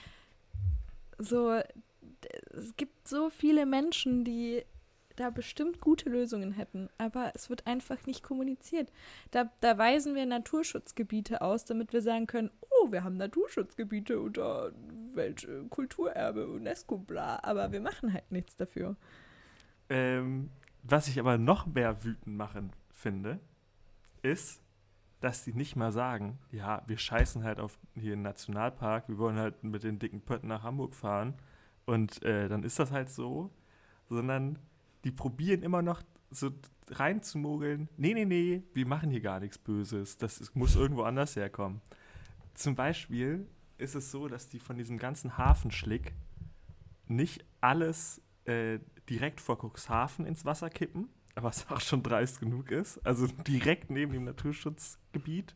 [1.18, 1.60] so,
[2.52, 4.64] es gibt so viele Menschen, die
[5.18, 8.92] da bestimmt gute Lösungen hätten, aber es wird einfach nicht kommuniziert.
[9.32, 14.72] Da, da weisen wir Naturschutzgebiete aus, damit wir sagen können, oh, wir haben Naturschutzgebiete unter
[15.14, 18.96] Weltkulturerbe, UNESCO, bla, aber wir machen halt nichts dafür.
[19.90, 20.50] Ähm,
[20.84, 23.40] was ich aber noch mehr wütend machen finde,
[24.22, 24.62] ist,
[25.20, 29.38] dass die nicht mal sagen, ja, wir scheißen halt auf hier einen Nationalpark, wir wollen
[29.38, 31.34] halt mit den dicken Pötten nach Hamburg fahren
[31.86, 33.50] und äh, dann ist das halt so,
[34.10, 34.60] sondern
[35.08, 36.52] die probieren immer noch so
[36.90, 41.38] reinzumogeln, nee, nee, nee, wir machen hier gar nichts Böses, das ist, muss irgendwo anders
[41.38, 41.80] herkommen.
[42.56, 46.14] Zum Beispiel ist es so, dass die von diesem ganzen Hafenschlick
[47.06, 52.98] nicht alles äh, direkt vor Cuxhaven ins Wasser kippen, was auch schon dreist genug ist,
[53.06, 55.56] also direkt neben dem Naturschutzgebiet,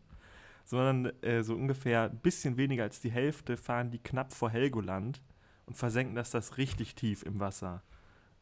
[0.63, 5.21] sondern äh, so ungefähr ein bisschen weniger als die Hälfte fahren die knapp vor Helgoland
[5.65, 7.83] und versenken das das richtig tief im Wasser.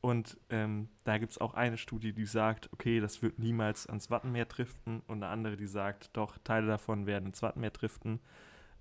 [0.01, 4.09] Und ähm, da gibt es auch eine Studie, die sagt, okay, das wird niemals ans
[4.09, 5.01] Wattenmeer driften.
[5.07, 8.21] Und eine andere, die sagt, doch, Teile davon werden ins Wattenmeer driften.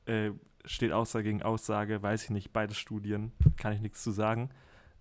[0.07, 0.31] Äh,
[0.65, 4.51] steht Aussage gegen Aussage, weiß ich nicht, beide Studien, kann ich nichts zu sagen.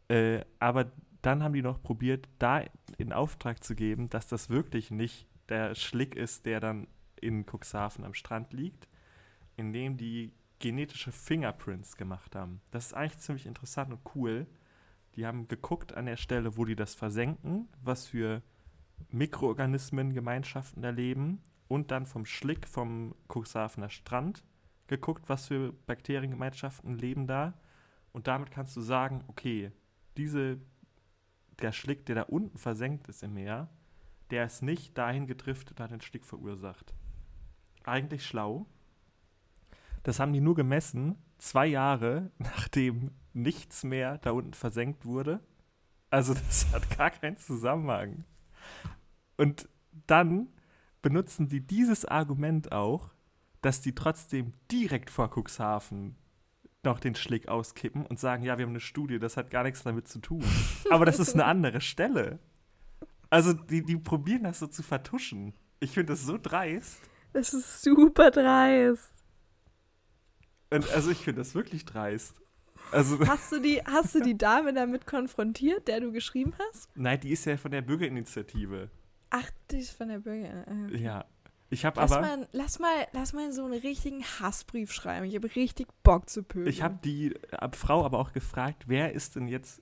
[0.08, 2.64] Äh, aber dann haben die noch probiert, da
[2.98, 6.88] in Auftrag zu geben, dass das wirklich nicht der Schlick ist, der dann
[7.20, 8.88] in Cuxhaven am Strand liegt,
[9.56, 12.62] indem die genetische Fingerprints gemacht haben.
[12.72, 14.48] Das ist eigentlich ziemlich interessant und cool
[15.18, 18.44] die haben geguckt an der Stelle, wo die das versenken, was für
[19.10, 24.44] Mikroorganismen Gemeinschaften da leben und dann vom Schlick vom Cuxhavener Strand
[24.86, 27.60] geguckt, was für Bakteriengemeinschaften leben da.
[28.14, 29.72] Und damit kannst du sagen, okay,
[30.18, 30.60] diese,
[31.60, 33.70] der Schlick, der da unten versenkt ist im Meer,
[34.30, 36.94] der ist nicht dahin gedriftet, hat den Schlick verursacht.
[37.84, 38.68] Eigentlich schlau.
[40.04, 45.40] Das haben die nur gemessen, zwei Jahre nachdem nichts mehr da unten versenkt wurde.
[46.10, 48.26] Also das hat gar keinen Zusammenhang.
[49.38, 49.70] Und
[50.08, 50.50] dann
[51.02, 53.12] benutzen die dieses Argument auch,
[53.62, 56.16] dass die trotzdem direkt vor Cuxhaven
[56.84, 59.84] noch den Schlick auskippen und sagen, ja, wir haben eine Studie, das hat gar nichts
[59.84, 60.44] damit zu tun.
[60.92, 62.40] Aber das ist eine andere Stelle.
[63.30, 65.54] Also die, die probieren das so zu vertuschen.
[65.80, 67.02] Ich finde das so dreist.
[67.34, 69.12] Das ist super dreist.
[70.70, 72.42] Und also ich finde das wirklich dreist.
[72.92, 76.90] Also, hast, du die, hast du die Dame damit konfrontiert, der du geschrieben hast?
[76.96, 78.90] Nein, die ist ja von der Bürgerinitiative.
[79.30, 80.96] Ach, die ist von der Bürgerinitiative.
[80.96, 81.04] Okay.
[81.04, 81.26] Ja.
[81.70, 82.22] Ich habe aber.
[82.22, 85.26] Mal, lass, mal, lass mal so einen richtigen Hassbrief schreiben.
[85.26, 86.70] Ich habe richtig Bock zu pöbeln.
[86.70, 89.82] Ich habe die ab Frau aber auch gefragt, wer ist denn jetzt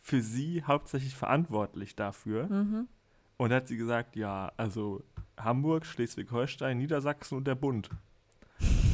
[0.00, 2.46] für sie hauptsächlich verantwortlich dafür?
[2.48, 2.88] Mhm.
[3.36, 5.02] Und hat sie gesagt, ja, also
[5.36, 7.90] Hamburg, Schleswig-Holstein, Niedersachsen und der Bund.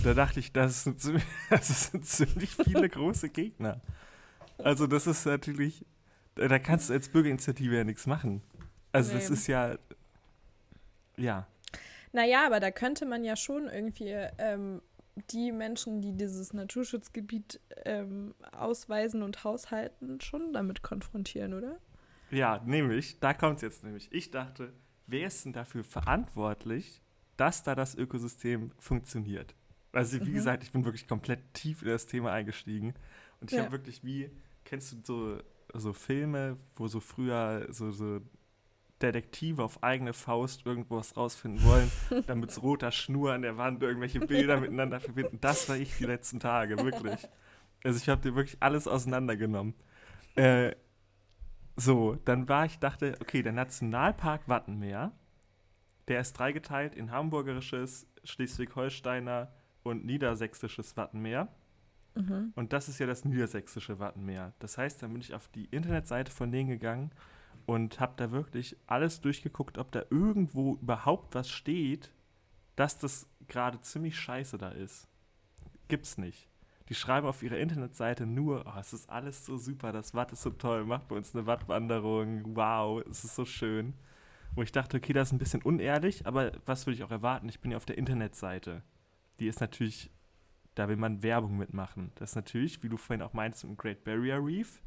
[0.02, 3.80] Da dachte ich, das sind, ziemlich, das sind ziemlich viele große Gegner.
[4.58, 5.84] Also das ist natürlich,
[6.34, 8.42] da kannst du als Bürgerinitiative ja nichts machen.
[8.90, 9.18] Also nee.
[9.20, 9.76] das ist ja,
[11.16, 11.46] ja.
[12.12, 14.82] Naja, aber da könnte man ja schon irgendwie ähm,
[15.30, 21.78] die Menschen, die dieses Naturschutzgebiet ähm, ausweisen und haushalten, schon damit konfrontieren, oder?
[22.30, 24.10] Ja, nämlich, da kommt es jetzt nämlich.
[24.10, 24.72] Ich dachte,
[25.06, 27.02] wer ist denn dafür verantwortlich,
[27.36, 29.54] dass da das Ökosystem funktioniert?
[29.92, 30.34] Also, wie mhm.
[30.34, 32.94] gesagt, ich bin wirklich komplett tief in das Thema eingestiegen.
[33.40, 33.64] Und ich ja.
[33.64, 34.30] habe wirklich wie,
[34.64, 35.38] kennst du so,
[35.74, 38.20] so Filme, wo so früher so, so
[39.02, 41.90] Detektive auf eigene Faust irgendwas rausfinden wollen,
[42.26, 45.38] damit mit roter Schnur an der Wand irgendwelche Bilder miteinander verbinden.
[45.40, 47.28] Das war ich die letzten Tage, wirklich.
[47.84, 49.74] Also ich habe dir wirklich alles auseinandergenommen.
[50.36, 50.76] Äh,
[51.76, 55.12] so, dann war ich, dachte, okay, der Nationalpark Wattenmeer,
[56.08, 59.52] der ist dreigeteilt in hamburgerisches, Schleswig-Holsteiner
[59.82, 61.48] und niedersächsisches Wattenmeer.
[62.14, 62.52] Mhm.
[62.54, 64.52] Und das ist ja das niedersächsische Wattenmeer.
[64.58, 67.10] Das heißt, dann bin ich auf die Internetseite von denen gegangen
[67.66, 72.12] und habe da wirklich alles durchgeguckt, ob da irgendwo überhaupt was steht,
[72.76, 75.08] dass das gerade ziemlich scheiße da ist.
[75.88, 76.48] Gibt's nicht.
[76.88, 80.42] Die schreiben auf ihrer Internetseite nur, oh, es ist alles so super, das Watt ist
[80.42, 83.94] so toll, macht bei uns eine Wattwanderung, wow, es ist so schön.
[84.54, 87.48] Wo ich dachte, okay, das ist ein bisschen unehrlich, aber was würde ich auch erwarten?
[87.48, 88.82] Ich bin ja auf der Internetseite.
[89.40, 90.10] Die ist natürlich,
[90.74, 92.12] da will man Werbung mitmachen.
[92.16, 94.82] Das ist natürlich, wie du vorhin auch meinst, im Great Barrier Reef.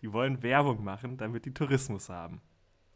[0.00, 2.40] Die wollen Werbung machen, damit die Tourismus haben.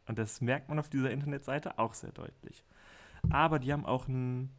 [0.07, 2.65] Und das merkt man auf dieser Internetseite auch sehr deutlich.
[3.31, 4.51] Aber die haben auch einen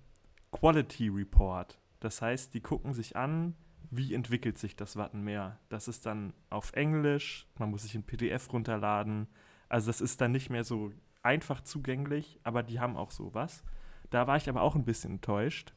[0.51, 1.79] Quality Report.
[1.99, 3.55] Das heißt, die gucken sich an,
[3.91, 5.59] wie entwickelt sich das Wattenmeer.
[5.69, 9.27] Das ist dann auf Englisch, man muss sich ein PDF runterladen.
[9.69, 13.63] Also das ist dann nicht mehr so einfach zugänglich, aber die haben auch sowas.
[14.09, 15.73] Da war ich aber auch ein bisschen enttäuscht.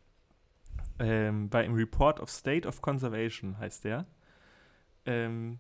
[0.99, 4.07] Ähm, bei im Report of State of Conservation heißt der.
[5.07, 5.59] Ähm,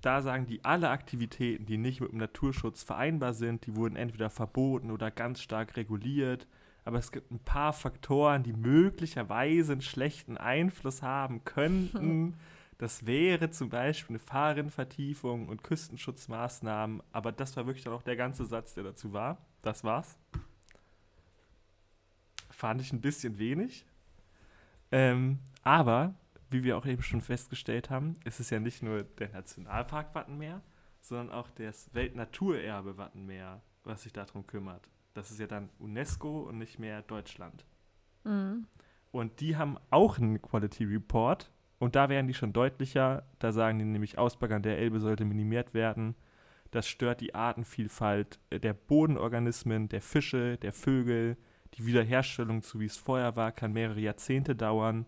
[0.00, 4.30] da sagen die, alle Aktivitäten, die nicht mit dem Naturschutz vereinbar sind, die wurden entweder
[4.30, 6.46] verboten oder ganz stark reguliert.
[6.84, 12.34] Aber es gibt ein paar Faktoren, die möglicherweise einen schlechten Einfluss haben könnten.
[12.78, 17.02] Das wäre zum Beispiel eine Fahrrinnenvertiefung und Küstenschutzmaßnahmen.
[17.10, 19.38] Aber das war wirklich dann auch der ganze Satz, der dazu war.
[19.62, 20.18] Das war's.
[22.50, 23.86] Fand ich ein bisschen wenig.
[24.92, 26.14] Ähm, aber
[26.50, 30.62] wie wir auch eben schon festgestellt haben, ist es ja nicht nur der Nationalpark Wattenmeer,
[31.00, 34.88] sondern auch das Weltnaturerbe Wattenmeer, was sich darum kümmert.
[35.14, 37.64] Das ist ja dann UNESCO und nicht mehr Deutschland.
[38.24, 38.66] Mhm.
[39.10, 43.24] Und die haben auch einen Quality Report und da werden die schon deutlicher.
[43.38, 46.14] Da sagen die nämlich, Ausbaggern der Elbe sollte minimiert werden.
[46.70, 51.36] Das stört die Artenvielfalt der Bodenorganismen, der Fische, der Vögel.
[51.74, 55.06] Die Wiederherstellung, so wie es vorher war, kann mehrere Jahrzehnte dauern.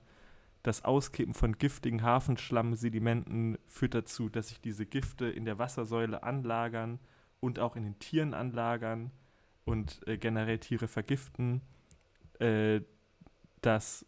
[0.62, 6.99] Das Auskippen von giftigen Hafenschlammsedimenten führt dazu, dass sich diese Gifte in der Wassersäule anlagern
[7.40, 9.11] und auch in den Tieren anlagern
[9.64, 11.62] und äh, generell Tiere vergiften.
[12.40, 12.81] Äh,
[13.61, 14.07] dass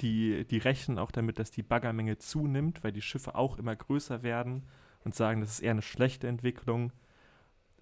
[0.00, 4.22] die, die rechnen auch damit, dass die Baggermenge zunimmt, weil die Schiffe auch immer größer
[4.22, 4.64] werden
[5.04, 6.92] und sagen, das ist eher eine schlechte Entwicklung.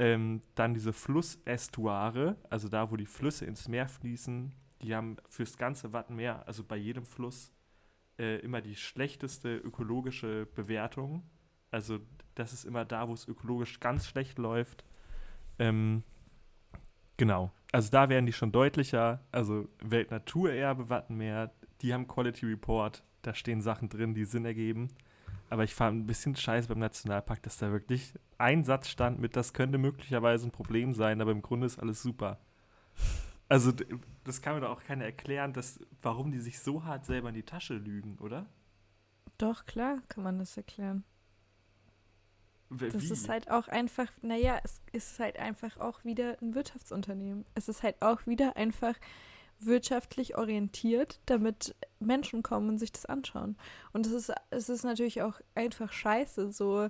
[0.01, 5.59] Ähm, dann diese Flussestuare, also da, wo die Flüsse ins Meer fließen, die haben fürs
[5.59, 7.53] ganze Wattenmeer, also bei jedem Fluss,
[8.19, 11.23] äh, immer die schlechteste ökologische Bewertung.
[11.71, 11.99] Also
[12.35, 14.87] das ist immer da, wo es ökologisch ganz schlecht läuft.
[15.59, 16.03] Ähm,
[17.19, 17.53] genau.
[17.71, 19.21] Also da werden die schon deutlicher.
[19.33, 23.05] Also Weltnaturerbe Wattenmeer, die haben Quality Report.
[23.21, 24.89] Da stehen Sachen drin, die Sinn ergeben.
[25.51, 29.35] Aber ich fand ein bisschen scheiße beim Nationalpark, dass da wirklich ein Satz stand mit,
[29.37, 32.39] das könnte möglicherweise ein Problem sein, aber im Grunde ist alles super.
[33.49, 33.73] Also,
[34.23, 37.35] das kann mir doch auch keiner erklären, dass, warum die sich so hart selber in
[37.35, 38.47] die Tasche lügen, oder?
[39.39, 41.03] Doch, klar, kann man das erklären.
[42.69, 42.89] Wie?
[42.89, 47.45] Das ist halt auch einfach, naja, es ist halt einfach auch wieder ein Wirtschaftsunternehmen.
[47.57, 48.95] Es ist halt auch wieder einfach
[49.61, 53.57] wirtschaftlich orientiert, damit Menschen kommen und sich das anschauen.
[53.93, 56.89] Und es ist, es ist natürlich auch einfach scheiße, so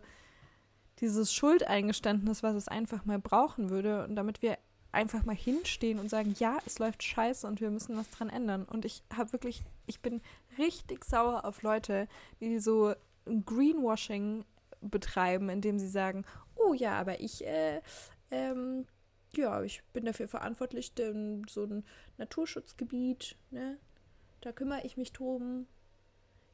[1.00, 4.04] dieses Schuldeingeständnis, was es einfach mal brauchen würde.
[4.04, 4.58] Und damit wir
[4.92, 8.64] einfach mal hinstehen und sagen, ja, es läuft scheiße und wir müssen was dran ändern.
[8.64, 10.20] Und ich habe wirklich, ich bin
[10.58, 12.08] richtig sauer auf Leute,
[12.40, 12.94] die so
[13.26, 14.44] Greenwashing
[14.80, 16.24] betreiben, indem sie sagen,
[16.56, 17.80] oh ja, aber ich, äh,
[18.30, 18.86] ähm,
[19.36, 21.84] ja, ich bin dafür verantwortlich, denn so ein
[22.18, 23.78] Naturschutzgebiet, ne,
[24.40, 25.66] da kümmere ich mich drum.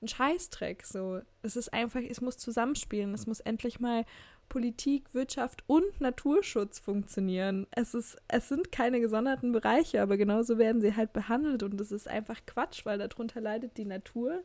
[0.03, 1.21] Ein Scheißdreck, so.
[1.43, 3.15] Es ist einfach, es muss zusammenspielen.
[3.15, 4.05] Es muss endlich mal
[4.49, 7.67] Politik, Wirtschaft und Naturschutz funktionieren.
[7.71, 11.93] Es, ist, es sind keine gesonderten Bereiche, aber genauso werden sie halt behandelt und das
[11.93, 14.43] ist einfach Quatsch, weil darunter leidet die Natur.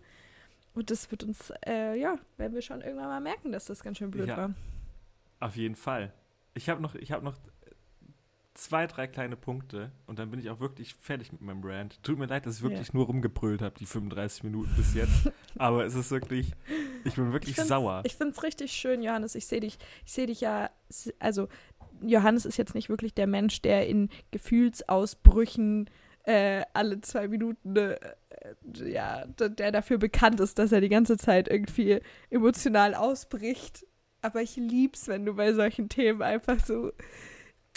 [0.73, 3.97] Und das wird uns, äh, ja, werden wir schon irgendwann mal merken, dass das ganz
[3.97, 4.53] schön blöd ja, war.
[5.39, 6.13] Auf jeden Fall.
[6.53, 7.37] Ich habe noch, hab noch
[8.53, 12.01] zwei, drei kleine Punkte und dann bin ich auch wirklich fertig mit meinem Brand.
[12.03, 12.93] Tut mir leid, dass ich wirklich ja.
[12.93, 15.31] nur rumgebrüllt habe, die 35 Minuten bis jetzt.
[15.57, 16.51] Aber es ist wirklich,
[17.05, 18.01] ich bin wirklich ich sauer.
[18.05, 19.35] Ich finde es richtig schön, Johannes.
[19.35, 20.69] Ich sehe dich, ich sehe dich ja,
[21.19, 21.47] also
[22.01, 25.89] Johannes ist jetzt nicht wirklich der Mensch, der in Gefühlsausbrüchen
[26.23, 27.97] äh, alle zwei Minuten, äh,
[28.83, 33.85] ja, der dafür bekannt ist, dass er die ganze Zeit irgendwie emotional ausbricht.
[34.21, 36.91] Aber ich lieb's, wenn du bei solchen Themen einfach so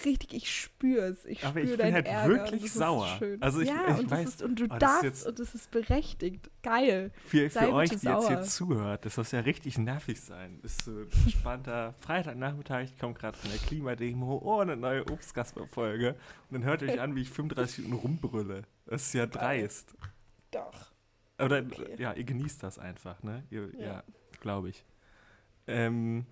[0.04, 1.24] richtig, ich spür's.
[1.26, 2.28] Ich Aber ich spüre bin halt Ärger.
[2.28, 3.18] wirklich sauer.
[3.40, 5.70] Also ich- ja, ich und, weiß- ist, und du oh, darfst jetzt- und es ist
[5.70, 6.50] berechtigt.
[6.62, 7.10] Geil.
[7.26, 8.42] Für, für euch, die jetzt hier sauer.
[8.42, 10.58] zuhört, das muss ja richtig nervig sein.
[10.62, 16.16] Ist so ein entspannter Freitagnachmittag, ich komme gerade von der Klimademo, oh, eine neue Obstkasper-Folge.
[16.50, 18.62] Und dann hört ihr euch an, wie ich 35 Minuten rumbrülle.
[18.86, 19.94] Das ist ja dreist.
[20.50, 20.92] Doch.
[21.38, 21.96] Oder, Okay.
[21.98, 23.44] ja, ihr genießt das einfach, ne?
[23.50, 24.02] Ihr, ja, Ja.
[24.40, 24.84] glaube ich.
[25.66, 26.26] Ähm,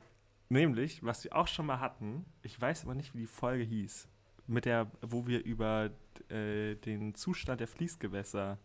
[0.53, 4.09] nämlich, was wir auch schon mal hatten, ich weiß aber nicht, wie die Folge hieß,
[4.47, 5.91] mit der, wo wir über
[6.29, 8.59] äh, den Zustand der Fließgewässer,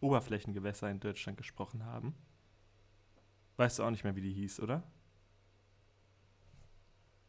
[0.00, 2.14] Oberflächengewässer in Deutschland gesprochen haben.
[3.56, 4.82] Weißt du auch nicht mehr, wie die hieß, oder?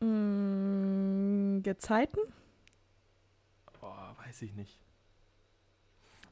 [0.01, 2.19] Mm, Gezeiten?
[3.81, 4.79] Oh, weiß ich nicht.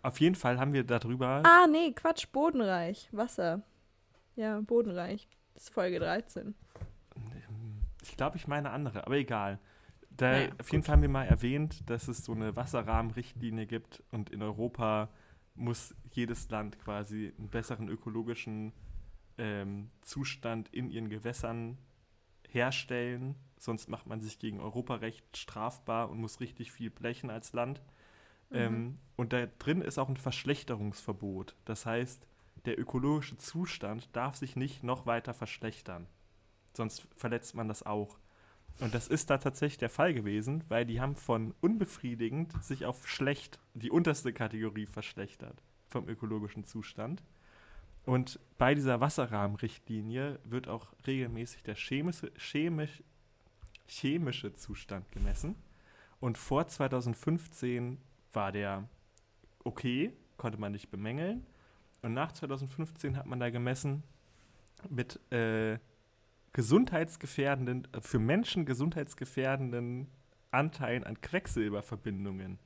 [0.01, 1.43] Auf jeden Fall haben wir darüber.
[1.45, 3.07] Ah, nee, Quatsch, Bodenreich.
[3.11, 3.61] Wasser.
[4.35, 5.29] Ja, Bodenreich.
[5.53, 6.55] Das ist Folge 13.
[8.03, 9.59] Ich glaube, ich meine andere, aber egal.
[10.09, 10.85] Da, Naja, auf jeden gut.
[10.85, 15.09] Fall haben wir mal erwähnt, dass es so eine Wasserrahmenrichtlinie gibt und in Europa
[15.55, 18.73] muss jedes Land quasi einen besseren ökologischen
[19.37, 21.77] ähm, Zustand in ihren Gewässern
[22.47, 23.35] herstellen.
[23.57, 27.81] Sonst macht man sich gegen Europarecht strafbar und muss richtig viel blechen als Land.
[28.51, 31.55] Ähm, und da drin ist auch ein Verschlechterungsverbot.
[31.65, 32.27] Das heißt,
[32.65, 36.07] der ökologische Zustand darf sich nicht noch weiter verschlechtern.
[36.73, 38.17] Sonst verletzt man das auch.
[38.79, 43.07] Und das ist da tatsächlich der Fall gewesen, weil die haben von unbefriedigend sich auf
[43.07, 47.23] schlecht, die unterste Kategorie verschlechtert vom ökologischen Zustand.
[48.05, 53.03] Und bei dieser Wasserrahmenrichtlinie wird auch regelmäßig der chemische, chemisch,
[53.87, 55.55] chemische Zustand gemessen.
[56.19, 57.99] Und vor 2015
[58.33, 58.89] war der
[59.63, 61.45] okay, konnte man nicht bemängeln.
[62.01, 64.03] Und nach 2015 hat man da gemessen
[64.89, 65.79] mit äh,
[66.53, 70.07] gesundheitsgefährdenden, äh, für Menschen gesundheitsgefährdenden
[70.51, 72.59] Anteilen an Quecksilberverbindungen.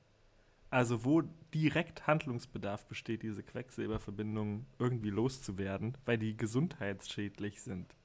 [0.70, 1.24] Also wo
[1.54, 7.96] direkt Handlungsbedarf besteht, diese Quecksilberverbindungen irgendwie loszuwerden, weil die gesundheitsschädlich sind.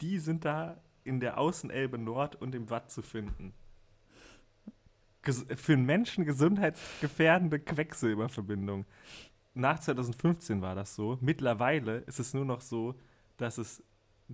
[0.00, 3.54] Die sind da in der Außenelbe Nord und im Watt zu finden.
[5.22, 8.86] Ges für einen Menschen gesundheitsgefährdende Quecksilberverbindung.
[9.54, 11.18] Nach 2015 war das so.
[11.20, 12.94] Mittlerweile ist es nur noch so,
[13.36, 13.82] dass es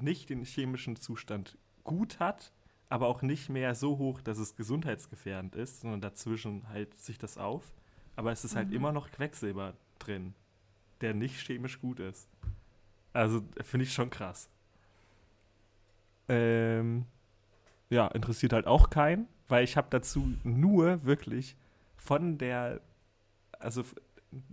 [0.03, 2.53] nicht den chemischen Zustand gut hat,
[2.89, 7.37] aber auch nicht mehr so hoch, dass es gesundheitsgefährdend ist, sondern dazwischen hält sich das
[7.39, 7.73] auf.
[8.15, 8.75] Aber es ist halt Mhm.
[8.77, 10.35] immer noch Quecksilber drin,
[11.01, 12.29] der nicht chemisch gut ist.
[13.13, 14.49] Also finde ich schon krass.
[16.29, 17.07] Ähm,
[17.91, 21.57] ja, interessiert halt auch keinen, weil ich habe dazu nur wirklich
[21.97, 22.81] von der,
[23.59, 23.85] also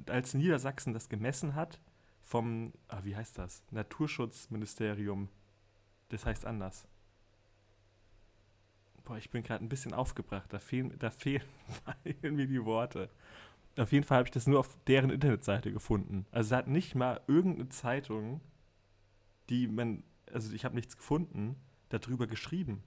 [0.08, 1.80] als Niedersachsen das gemessen hat,
[2.24, 3.63] vom, ah, wie heißt das?
[3.71, 5.30] Naturschutzministerium.
[6.09, 6.88] Das heißt anders.
[9.03, 10.51] Boah, ich bin gerade ein bisschen aufgebracht.
[10.51, 11.43] Da fehlen, da fehlen
[12.32, 13.09] mir die Worte.
[13.78, 16.26] Auf jeden Fall habe ich das nur auf deren Internetseite gefunden.
[16.32, 18.39] Also es hat nicht mal irgendeine Zeitung,
[19.49, 21.55] die man, also ich habe nichts gefunden,
[21.89, 22.84] darüber geschrieben.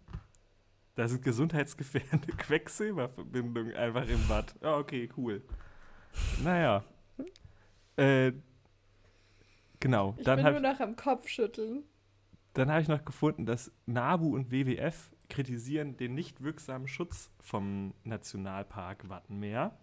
[0.95, 4.55] Da sind gesundheitsgefährdende Quecksilberverbindungen einfach im Bad.
[4.63, 5.43] Ja, okay, cool.
[6.43, 6.85] Naja.
[7.97, 8.33] Äh,
[9.81, 10.15] genau.
[10.19, 11.85] Ich dann bin habe nur noch am Kopf schütteln.
[12.55, 17.95] dann habe ich noch gefunden, dass NABU und WWF kritisieren den nicht wirksamen Schutz vom
[18.05, 19.77] Nationalpark Wattenmeer.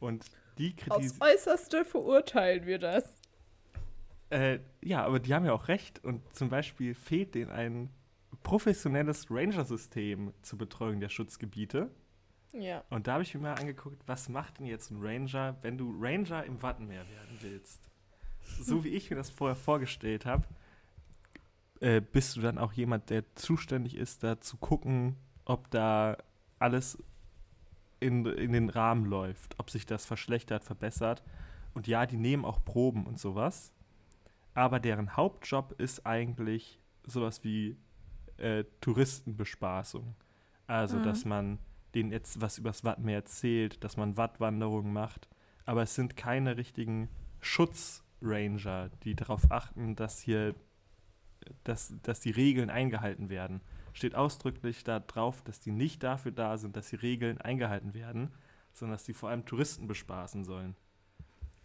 [0.00, 0.26] Und
[0.58, 1.22] die Aufs kritisieren.
[1.22, 3.16] Äußerste verurteilen wir das.
[4.30, 6.04] Äh, ja, aber die haben ja auch recht.
[6.04, 7.90] Und zum Beispiel fehlt denen ein
[8.42, 11.90] professionelles Ranger-System zur Betreuung der Schutzgebiete.
[12.52, 12.84] Ja.
[12.90, 15.94] Und da habe ich mir mal angeguckt, was macht denn jetzt ein Ranger, wenn du
[15.98, 17.91] Ranger im Wattenmeer werden willst?
[18.60, 20.44] So wie ich mir das vorher vorgestellt habe,
[21.80, 26.16] äh, bist du dann auch jemand, der zuständig ist, da zu gucken, ob da
[26.58, 27.02] alles
[28.00, 31.22] in, in den Rahmen läuft, ob sich das verschlechtert, verbessert.
[31.74, 33.72] Und ja, die nehmen auch Proben und sowas.
[34.54, 37.76] Aber deren Hauptjob ist eigentlich sowas wie
[38.36, 40.14] äh, Touristenbespaßung.
[40.66, 41.02] Also, Mhm.
[41.02, 41.58] dass man
[41.94, 45.28] denen jetzt was übers Wattmeer erzählt, dass man Wattwanderungen macht.
[45.64, 47.08] Aber es sind keine richtigen
[48.22, 50.54] Schutzranger, die darauf achten, dass hier,
[51.64, 53.60] dass, dass die Regeln eingehalten werden.
[53.92, 58.32] Steht ausdrücklich da drauf, dass die nicht dafür da sind, dass die Regeln eingehalten werden,
[58.72, 60.76] sondern dass die vor allem Touristen bespaßen sollen.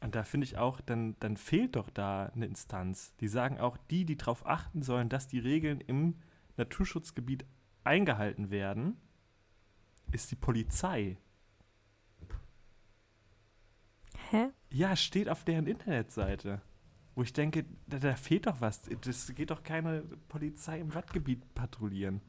[0.02, 3.16] Und da finde ich auch, dann, dann fehlt doch da eine Instanz.
[3.18, 6.16] Die sagen auch, die, die darauf achten sollen, dass die Regeln im
[6.58, 7.46] Naturschutzgebiet
[7.84, 8.98] eingehalten werden,
[10.12, 11.18] ist die Polizei.
[14.30, 14.50] Hä?
[14.72, 16.62] Ja, steht auf deren Internetseite.
[17.16, 18.82] Wo ich denke, da, da fehlt doch was.
[19.02, 22.22] Das geht doch keine Polizei im Wattgebiet patrouillieren.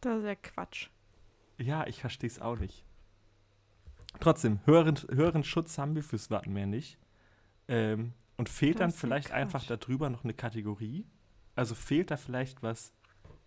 [0.00, 0.88] Das ist ja Quatsch.
[1.58, 2.84] Ja, ich verstehe es auch nicht.
[4.18, 6.98] Trotzdem, höheren, höheren Schutz haben wir fürs Wattenmeer nicht.
[7.68, 11.06] Ähm, und fehlt Das dann vielleicht einfach darüber noch eine Kategorie?
[11.54, 12.92] Also fehlt da vielleicht was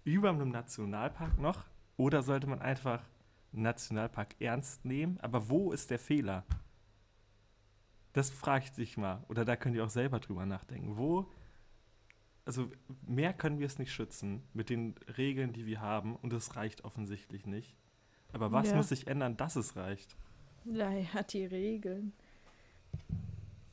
[0.04, 1.64] über einem Nationalpark noch?
[1.98, 3.02] Oder sollte man einfach
[3.52, 5.20] einen Nationalpark ernst nehmen?
[5.22, 6.46] Aber wo ist der Fehler?
[8.14, 9.24] Das frage ich dich mal.
[9.28, 10.98] Oder da könnt ihr auch selber drüber nachdenken.
[10.98, 11.26] Wo,
[12.46, 12.70] also
[13.08, 16.16] mehr können wir es nicht schützen mit den Regeln, die wir haben.
[16.18, 17.76] Und es reicht offensichtlich nicht.
[18.32, 18.76] Aber was Ja.
[18.76, 20.16] muss sich ändern, dass es reicht?
[20.66, 22.14] Ja, er hat die Regeln.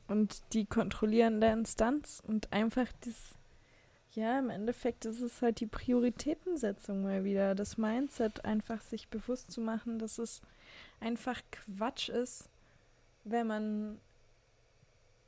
[0.07, 3.35] Und die kontrollierende Instanz und einfach das,
[4.13, 7.55] ja, im Endeffekt ist es halt die Prioritätensetzung mal wieder.
[7.55, 10.41] Das Mindset, einfach sich bewusst zu machen, dass es
[10.99, 12.49] einfach Quatsch ist,
[13.23, 13.97] wenn man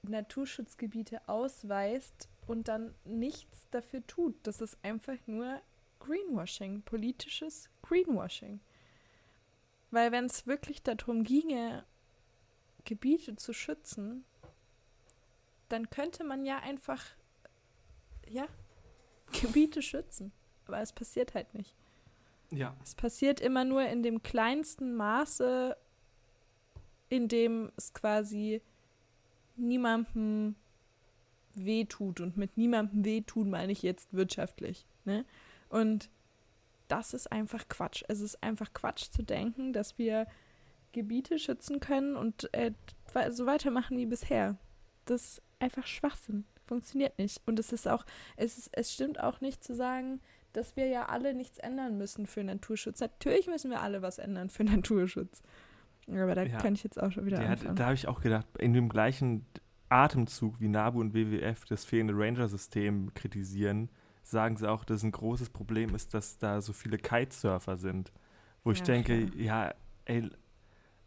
[0.03, 4.35] Naturschutzgebiete ausweist und dann nichts dafür tut.
[4.43, 5.61] Das ist einfach nur
[5.99, 8.59] Greenwashing, politisches Greenwashing.
[9.91, 11.85] Weil wenn es wirklich darum ginge,
[12.83, 14.25] Gebiete zu schützen,
[15.69, 17.03] dann könnte man ja einfach,
[18.27, 18.47] ja,
[19.41, 20.31] Gebiete schützen.
[20.65, 21.75] Aber es passiert halt nicht.
[22.51, 22.75] Ja.
[22.83, 25.75] Es passiert immer nur in dem kleinsten Maße,
[27.09, 28.61] in dem es quasi
[29.55, 30.55] niemandem
[31.55, 32.19] wehtut.
[32.19, 34.85] Und mit niemandem wehtun meine ich jetzt wirtschaftlich.
[35.05, 35.25] Ne?
[35.69, 36.09] Und
[36.87, 38.03] das ist einfach Quatsch.
[38.07, 40.27] Es ist einfach Quatsch zu denken, dass wir
[40.91, 42.71] Gebiete schützen können und äh,
[43.31, 44.57] so weitermachen wie bisher.
[45.05, 46.45] Das ist einfach Schwachsinn.
[46.65, 47.41] Funktioniert nicht.
[47.45, 48.05] Und es ist auch,
[48.37, 50.21] es, ist, es stimmt auch nicht zu sagen,
[50.53, 52.99] dass wir ja alle nichts ändern müssen für Naturschutz.
[52.99, 55.41] Natürlich müssen wir alle was ändern für Naturschutz.
[56.07, 56.57] Aber da Ja.
[56.57, 57.75] kann ich jetzt auch schon wieder Ja, anfangen.
[57.75, 59.45] da habe ich auch gedacht, in dem gleichen
[59.89, 63.89] Atemzug wie NABU und WWF das fehlende Ranger-System kritisieren,
[64.23, 68.11] sagen sie auch, dass ein großes Problem ist, dass da so viele Kitesurfer sind.
[68.63, 69.41] Wo ich Ja, denke, klar.
[69.67, 69.73] ja,
[70.05, 70.29] ey,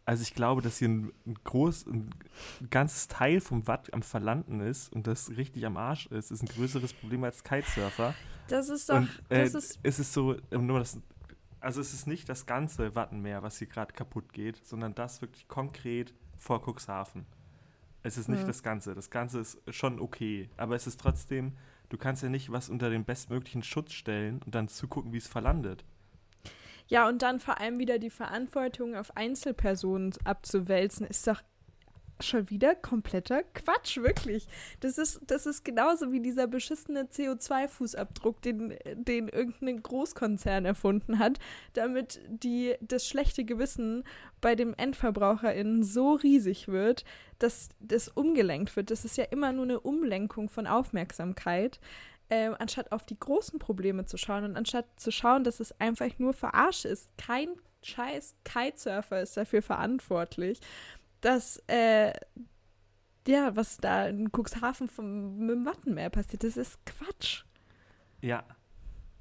[0.05, 2.09] also ich glaube, dass hier ein, ein groß, ein
[2.69, 6.47] ganzes Teil vom Watt am Verlanden ist und das richtig am Arsch ist, ist ein
[6.47, 8.15] größeres Problem als Kitesurfer.
[8.47, 10.97] Das ist doch, Und äh, das ist, es ist so, nur das,
[11.59, 15.47] also es ist nicht das ganze Wattenmeer, was hier gerade kaputt geht, sondern das wirklich
[15.47, 17.25] konkret vor Cuxhaven.
[18.03, 18.47] Es ist nicht Ja.
[18.47, 18.93] das Ganze.
[18.95, 21.57] Das Ganze ist schon okay, aber es ist trotzdem,
[21.89, 25.27] du kannst ja nicht was unter den bestmöglichen Schutz stellen und dann zugucken, wie es
[25.27, 25.83] verlandet.
[26.89, 31.41] ja, und dann vor allem wieder die Verantwortung auf Einzelpersonen abzuwälzen, ist doch
[32.19, 34.47] schon wieder kompletter Quatsch, wirklich.
[34.79, 41.39] Das ist, das ist genauso wie dieser beschissene CO2-Fußabdruck, den, den irgendein Großkonzern erfunden hat,
[41.73, 44.03] damit die, das schlechte Gewissen
[44.41, 47.05] bei dem EndverbraucherInnen so riesig wird,
[47.39, 48.91] dass das umgelenkt wird.
[48.91, 51.79] Das ist ja immer nur eine Umlenkung von Aufmerksamkeit,
[52.29, 56.19] ähm, anstatt auf die großen Probleme zu schauen und anstatt zu schauen, dass es einfach
[56.19, 57.09] nur Verarsche ist.
[57.17, 57.49] Kein
[57.83, 60.59] scheiß Kitesurfer ist dafür verantwortlich,
[61.21, 62.13] dass, äh,
[63.27, 67.43] ja, was da in Cuxhaven vom, mit dem Wattenmeer passiert, das ist Quatsch.
[68.21, 68.43] Ja,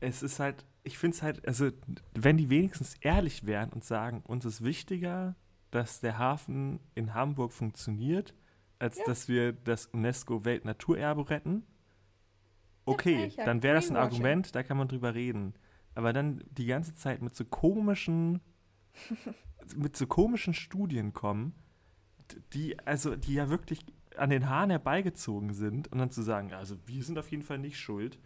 [0.00, 1.70] es ist halt, ich finde es halt, also
[2.14, 5.34] wenn die wenigstens ehrlich wären und sagen, uns ist wichtiger,
[5.70, 8.34] dass der Hafen in Hamburg funktioniert,
[8.78, 9.04] als Ja.
[9.06, 11.64] dass wir das UNESCO-Weltnaturerbe retten,
[12.84, 13.96] okay, sicher, dann wäre das ein.
[13.96, 15.54] Argument, da kann man drüber reden.
[15.94, 18.40] Aber dann die ganze Zeit mit so komischen,
[19.76, 21.54] mit so komischen Studien kommen,
[22.52, 23.84] die, also, die ja wirklich
[24.16, 27.58] an den Haaren herbeigezogen sind und dann zu sagen, also wir sind auf jeden Fall
[27.58, 28.18] nicht schuld.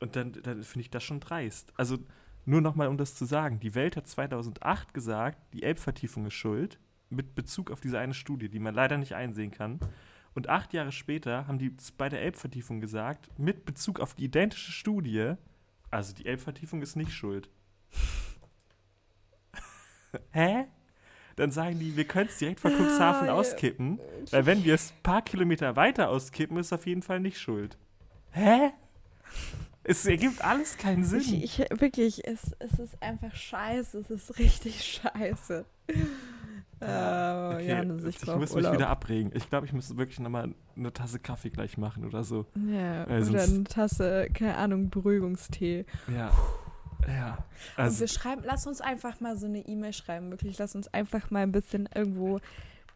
[0.00, 1.72] Und dann, dann finde ich das schon dreist.
[1.76, 1.98] Also
[2.44, 6.78] nur nochmal, um das zu sagen, die Welt hat 2008 gesagt, die Elbvertiefung ist schuld,
[7.10, 9.80] mit Bezug auf diese eine Studie, die man leider nicht einsehen kann.
[10.34, 14.72] Und acht Jahre später haben die bei der Elbvertiefung gesagt, mit Bezug auf die identische
[14.72, 15.34] Studie,
[15.90, 17.48] also die Elbvertiefung ist nicht schuld.
[20.30, 20.66] Hä?
[21.38, 23.32] Dann sagen die, wir können es direkt vor Cuxhaven Ah, ja.
[23.34, 23.98] auskippen,
[24.32, 27.38] weil wenn wir es ein paar Kilometer weiter auskippen, ist es auf jeden Fall nicht
[27.40, 27.78] schuld.
[28.32, 28.70] Hä?
[29.84, 31.20] Es ergibt alles keinen Sinn.
[31.20, 33.98] Ich, ich, wirklich, es, es ist einfach scheiße.
[33.98, 35.64] Es ist richtig scheiße.
[36.80, 38.72] Ja, Oh, okay, Janis, ich ich muss mich Urlaub.
[38.74, 39.32] wieder abregen.
[39.34, 42.46] Ich glaube, ich muss wirklich nochmal eine Tasse Kaffee gleich machen oder so.
[42.54, 45.86] Ja, Äh, oder eine Tasse, keine Ahnung, Beruhigungstee.
[46.14, 46.30] Ja.
[47.08, 47.38] Ja.
[47.76, 50.58] und Also, wir schreiben, lass uns einfach mal so eine E-Mail schreiben, wirklich.
[50.58, 52.40] Lass uns einfach mal ein bisschen irgendwo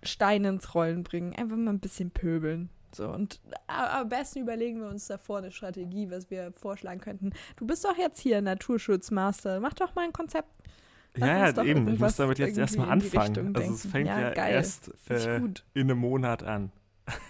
[0.02, 1.34] Steine ins Rollen bringen.
[1.34, 2.68] Einfach mal ein bisschen pöbeln.
[2.94, 7.32] So, und am besten überlegen wir uns davor eine Strategie, was wir vorschlagen könnten.
[7.56, 9.60] Du bist doch jetzt hier Naturschutzmaster.
[9.60, 10.48] Mach doch mal ein Konzept.
[11.14, 11.88] Lass ja, ja, eben.
[11.88, 13.54] Ich muss damit jetzt erstmal anfangen.
[13.56, 15.64] Also, es fängt Ja, ja, erst Finde äh, gut.
[15.74, 16.70] in einem Monat an.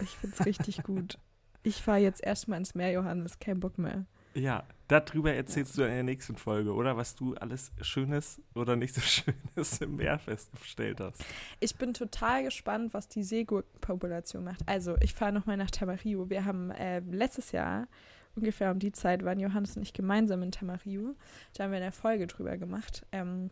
[0.01, 1.19] Ich find's richtig gut.
[1.63, 3.39] Ich fahre jetzt erstmal ins Meer, Johannes.
[3.39, 4.05] Kein Bock mehr.
[4.35, 6.97] Ja, darüber erzählst du in der nächsten Folge, oder?
[6.97, 9.01] Was du alles Schönes oder nicht so
[9.57, 11.25] Schönes im Meer festgestellt hast.
[11.61, 14.61] Ich bin total gespannt, was die Seegurkenpopulation macht.
[14.67, 16.31] Also, ich fahre nochmal nach Tamarillo.
[16.31, 17.89] Wir haben äh, letztes Jahr,
[18.35, 21.15] ungefähr um die Zeit, waren Johannes und ich gemeinsam in Tamarillo.
[21.55, 23.05] Da haben wir eine Folge drüber gemacht.
[23.13, 23.51] Ähm,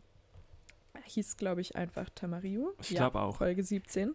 [1.04, 2.74] hieß, glaube ich, einfach Tamarillo.
[2.80, 3.36] Ich glaube auch.
[3.36, 4.14] Folge 17.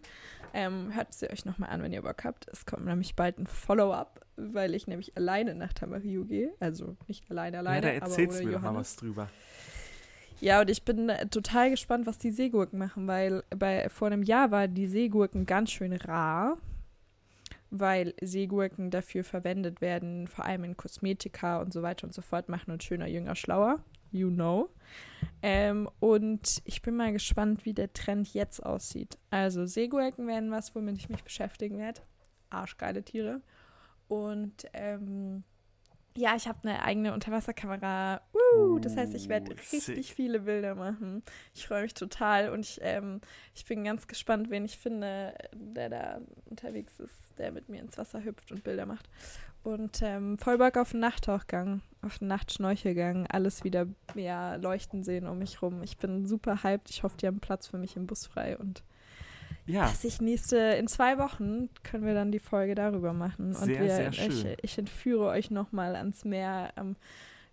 [0.54, 2.48] Ähm, hört sie euch nochmal an, wenn ihr Bock habt.
[2.48, 6.52] Es kommt nämlich bald ein Follow-up, weil ich nämlich alleine nach Tamarillo gehe.
[6.60, 7.86] Also nicht alleine, alleine.
[7.86, 9.28] Ja, da erzählst du mir mal was drüber.
[10.40, 14.22] Ja, und ich bin äh, total gespannt, was die Seegurken machen, weil bei, vor einem
[14.22, 16.58] Jahr waren die Seegurken ganz schön rar,
[17.70, 22.48] weil Seegurken dafür verwendet werden, vor allem in Kosmetika und so weiter und so fort,
[22.48, 23.82] machen uns schöner, jünger, schlauer.
[24.16, 24.70] You know.
[25.42, 29.18] Ähm, und ich bin mal gespannt, wie der Trend jetzt aussieht.
[29.30, 32.00] Also Seegurken werden was, womit ich mich beschäftigen werde.
[32.50, 33.42] Arschgeile Tiere.
[34.08, 35.44] Und ähm,
[36.16, 38.22] ja, ich habe eine eigene Unterwasserkamera.
[38.32, 40.04] Uh, das heißt, ich werde richtig sick.
[40.04, 41.22] viele Bilder machen.
[41.54, 43.20] Ich freue mich total und ich, ähm,
[43.54, 47.98] ich bin ganz gespannt, wen ich finde, der da unterwegs ist, der mit mir ins
[47.98, 49.10] Wasser hüpft und Bilder macht.
[49.66, 55.26] Und ähm, voll Bock auf den Nachttauchgang, auf den Nachtschnorchelgang, alles wieder ja, leuchten sehen
[55.26, 55.82] um mich rum.
[55.82, 56.88] Ich bin super hyped.
[56.88, 58.84] Ich hoffe, die haben Platz für mich im Bus frei und
[59.66, 59.88] ja.
[59.88, 63.54] dass ich nächste, in zwei Wochen können wir dann die Folge darüber machen.
[63.54, 64.30] Sehr, und wir, sehr schön.
[64.30, 66.94] Ich, ich entführe euch nochmal ans Meer, ähm,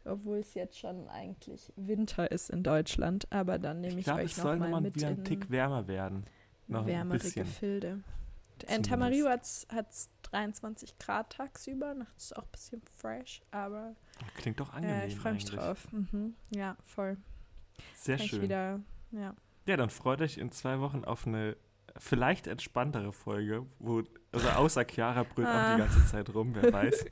[0.05, 3.25] obwohl es jetzt schon eigentlich Winter ist in Deutschland.
[3.31, 6.25] Aber dann nehme ich, ich glaub, euch nochmal mit wieder ein Tick wärmer werden.
[6.67, 8.03] Noch wärmere Gefilde.
[8.63, 13.95] In Tamarillo hat es 23 Grad tagsüber, nachts ist auch ein bisschen fresh, aber.
[14.37, 15.01] Klingt doch angenehm.
[15.01, 15.87] Äh, ich freue mich drauf.
[15.91, 16.35] Mhm.
[16.49, 17.17] Ja, voll.
[17.95, 18.41] Sehr Kann schön.
[18.41, 18.79] Wieder,
[19.11, 19.35] ja.
[19.65, 21.55] ja, dann freut euch in zwei Wochen auf eine
[21.97, 25.51] vielleicht entspanntere Folge, wo, also außer Chiara brüllt ah.
[25.51, 25.85] auch die ah.
[25.85, 27.05] ganze Zeit rum, wer weiß.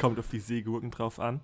[0.00, 1.40] Kommt auf die Seegurken drauf an.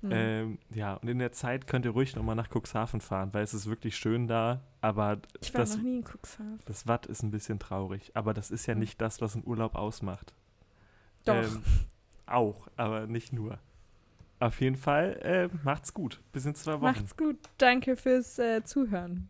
[0.00, 0.10] Mhm.
[0.12, 3.52] Ähm, ja, und in der Zeit könnt ihr ruhig nochmal nach Cuxhaven fahren, weil es
[3.52, 6.60] ist wirklich schön da, aber ich war das, noch nie in Cuxhaven.
[6.66, 8.80] Das Watt ist ein bisschen traurig, aber das ist ja mhm.
[8.80, 10.34] nicht das, was einen Urlaub ausmacht.
[11.24, 11.34] Doch.
[11.34, 11.62] Ähm,
[12.26, 13.58] auch, aber nicht nur.
[14.40, 16.20] Auf jeden Fall, äh, macht's gut.
[16.32, 16.84] Bis in zwei Wochen.
[16.84, 17.38] Macht's gut.
[17.58, 19.28] Danke fürs äh, Zuhören.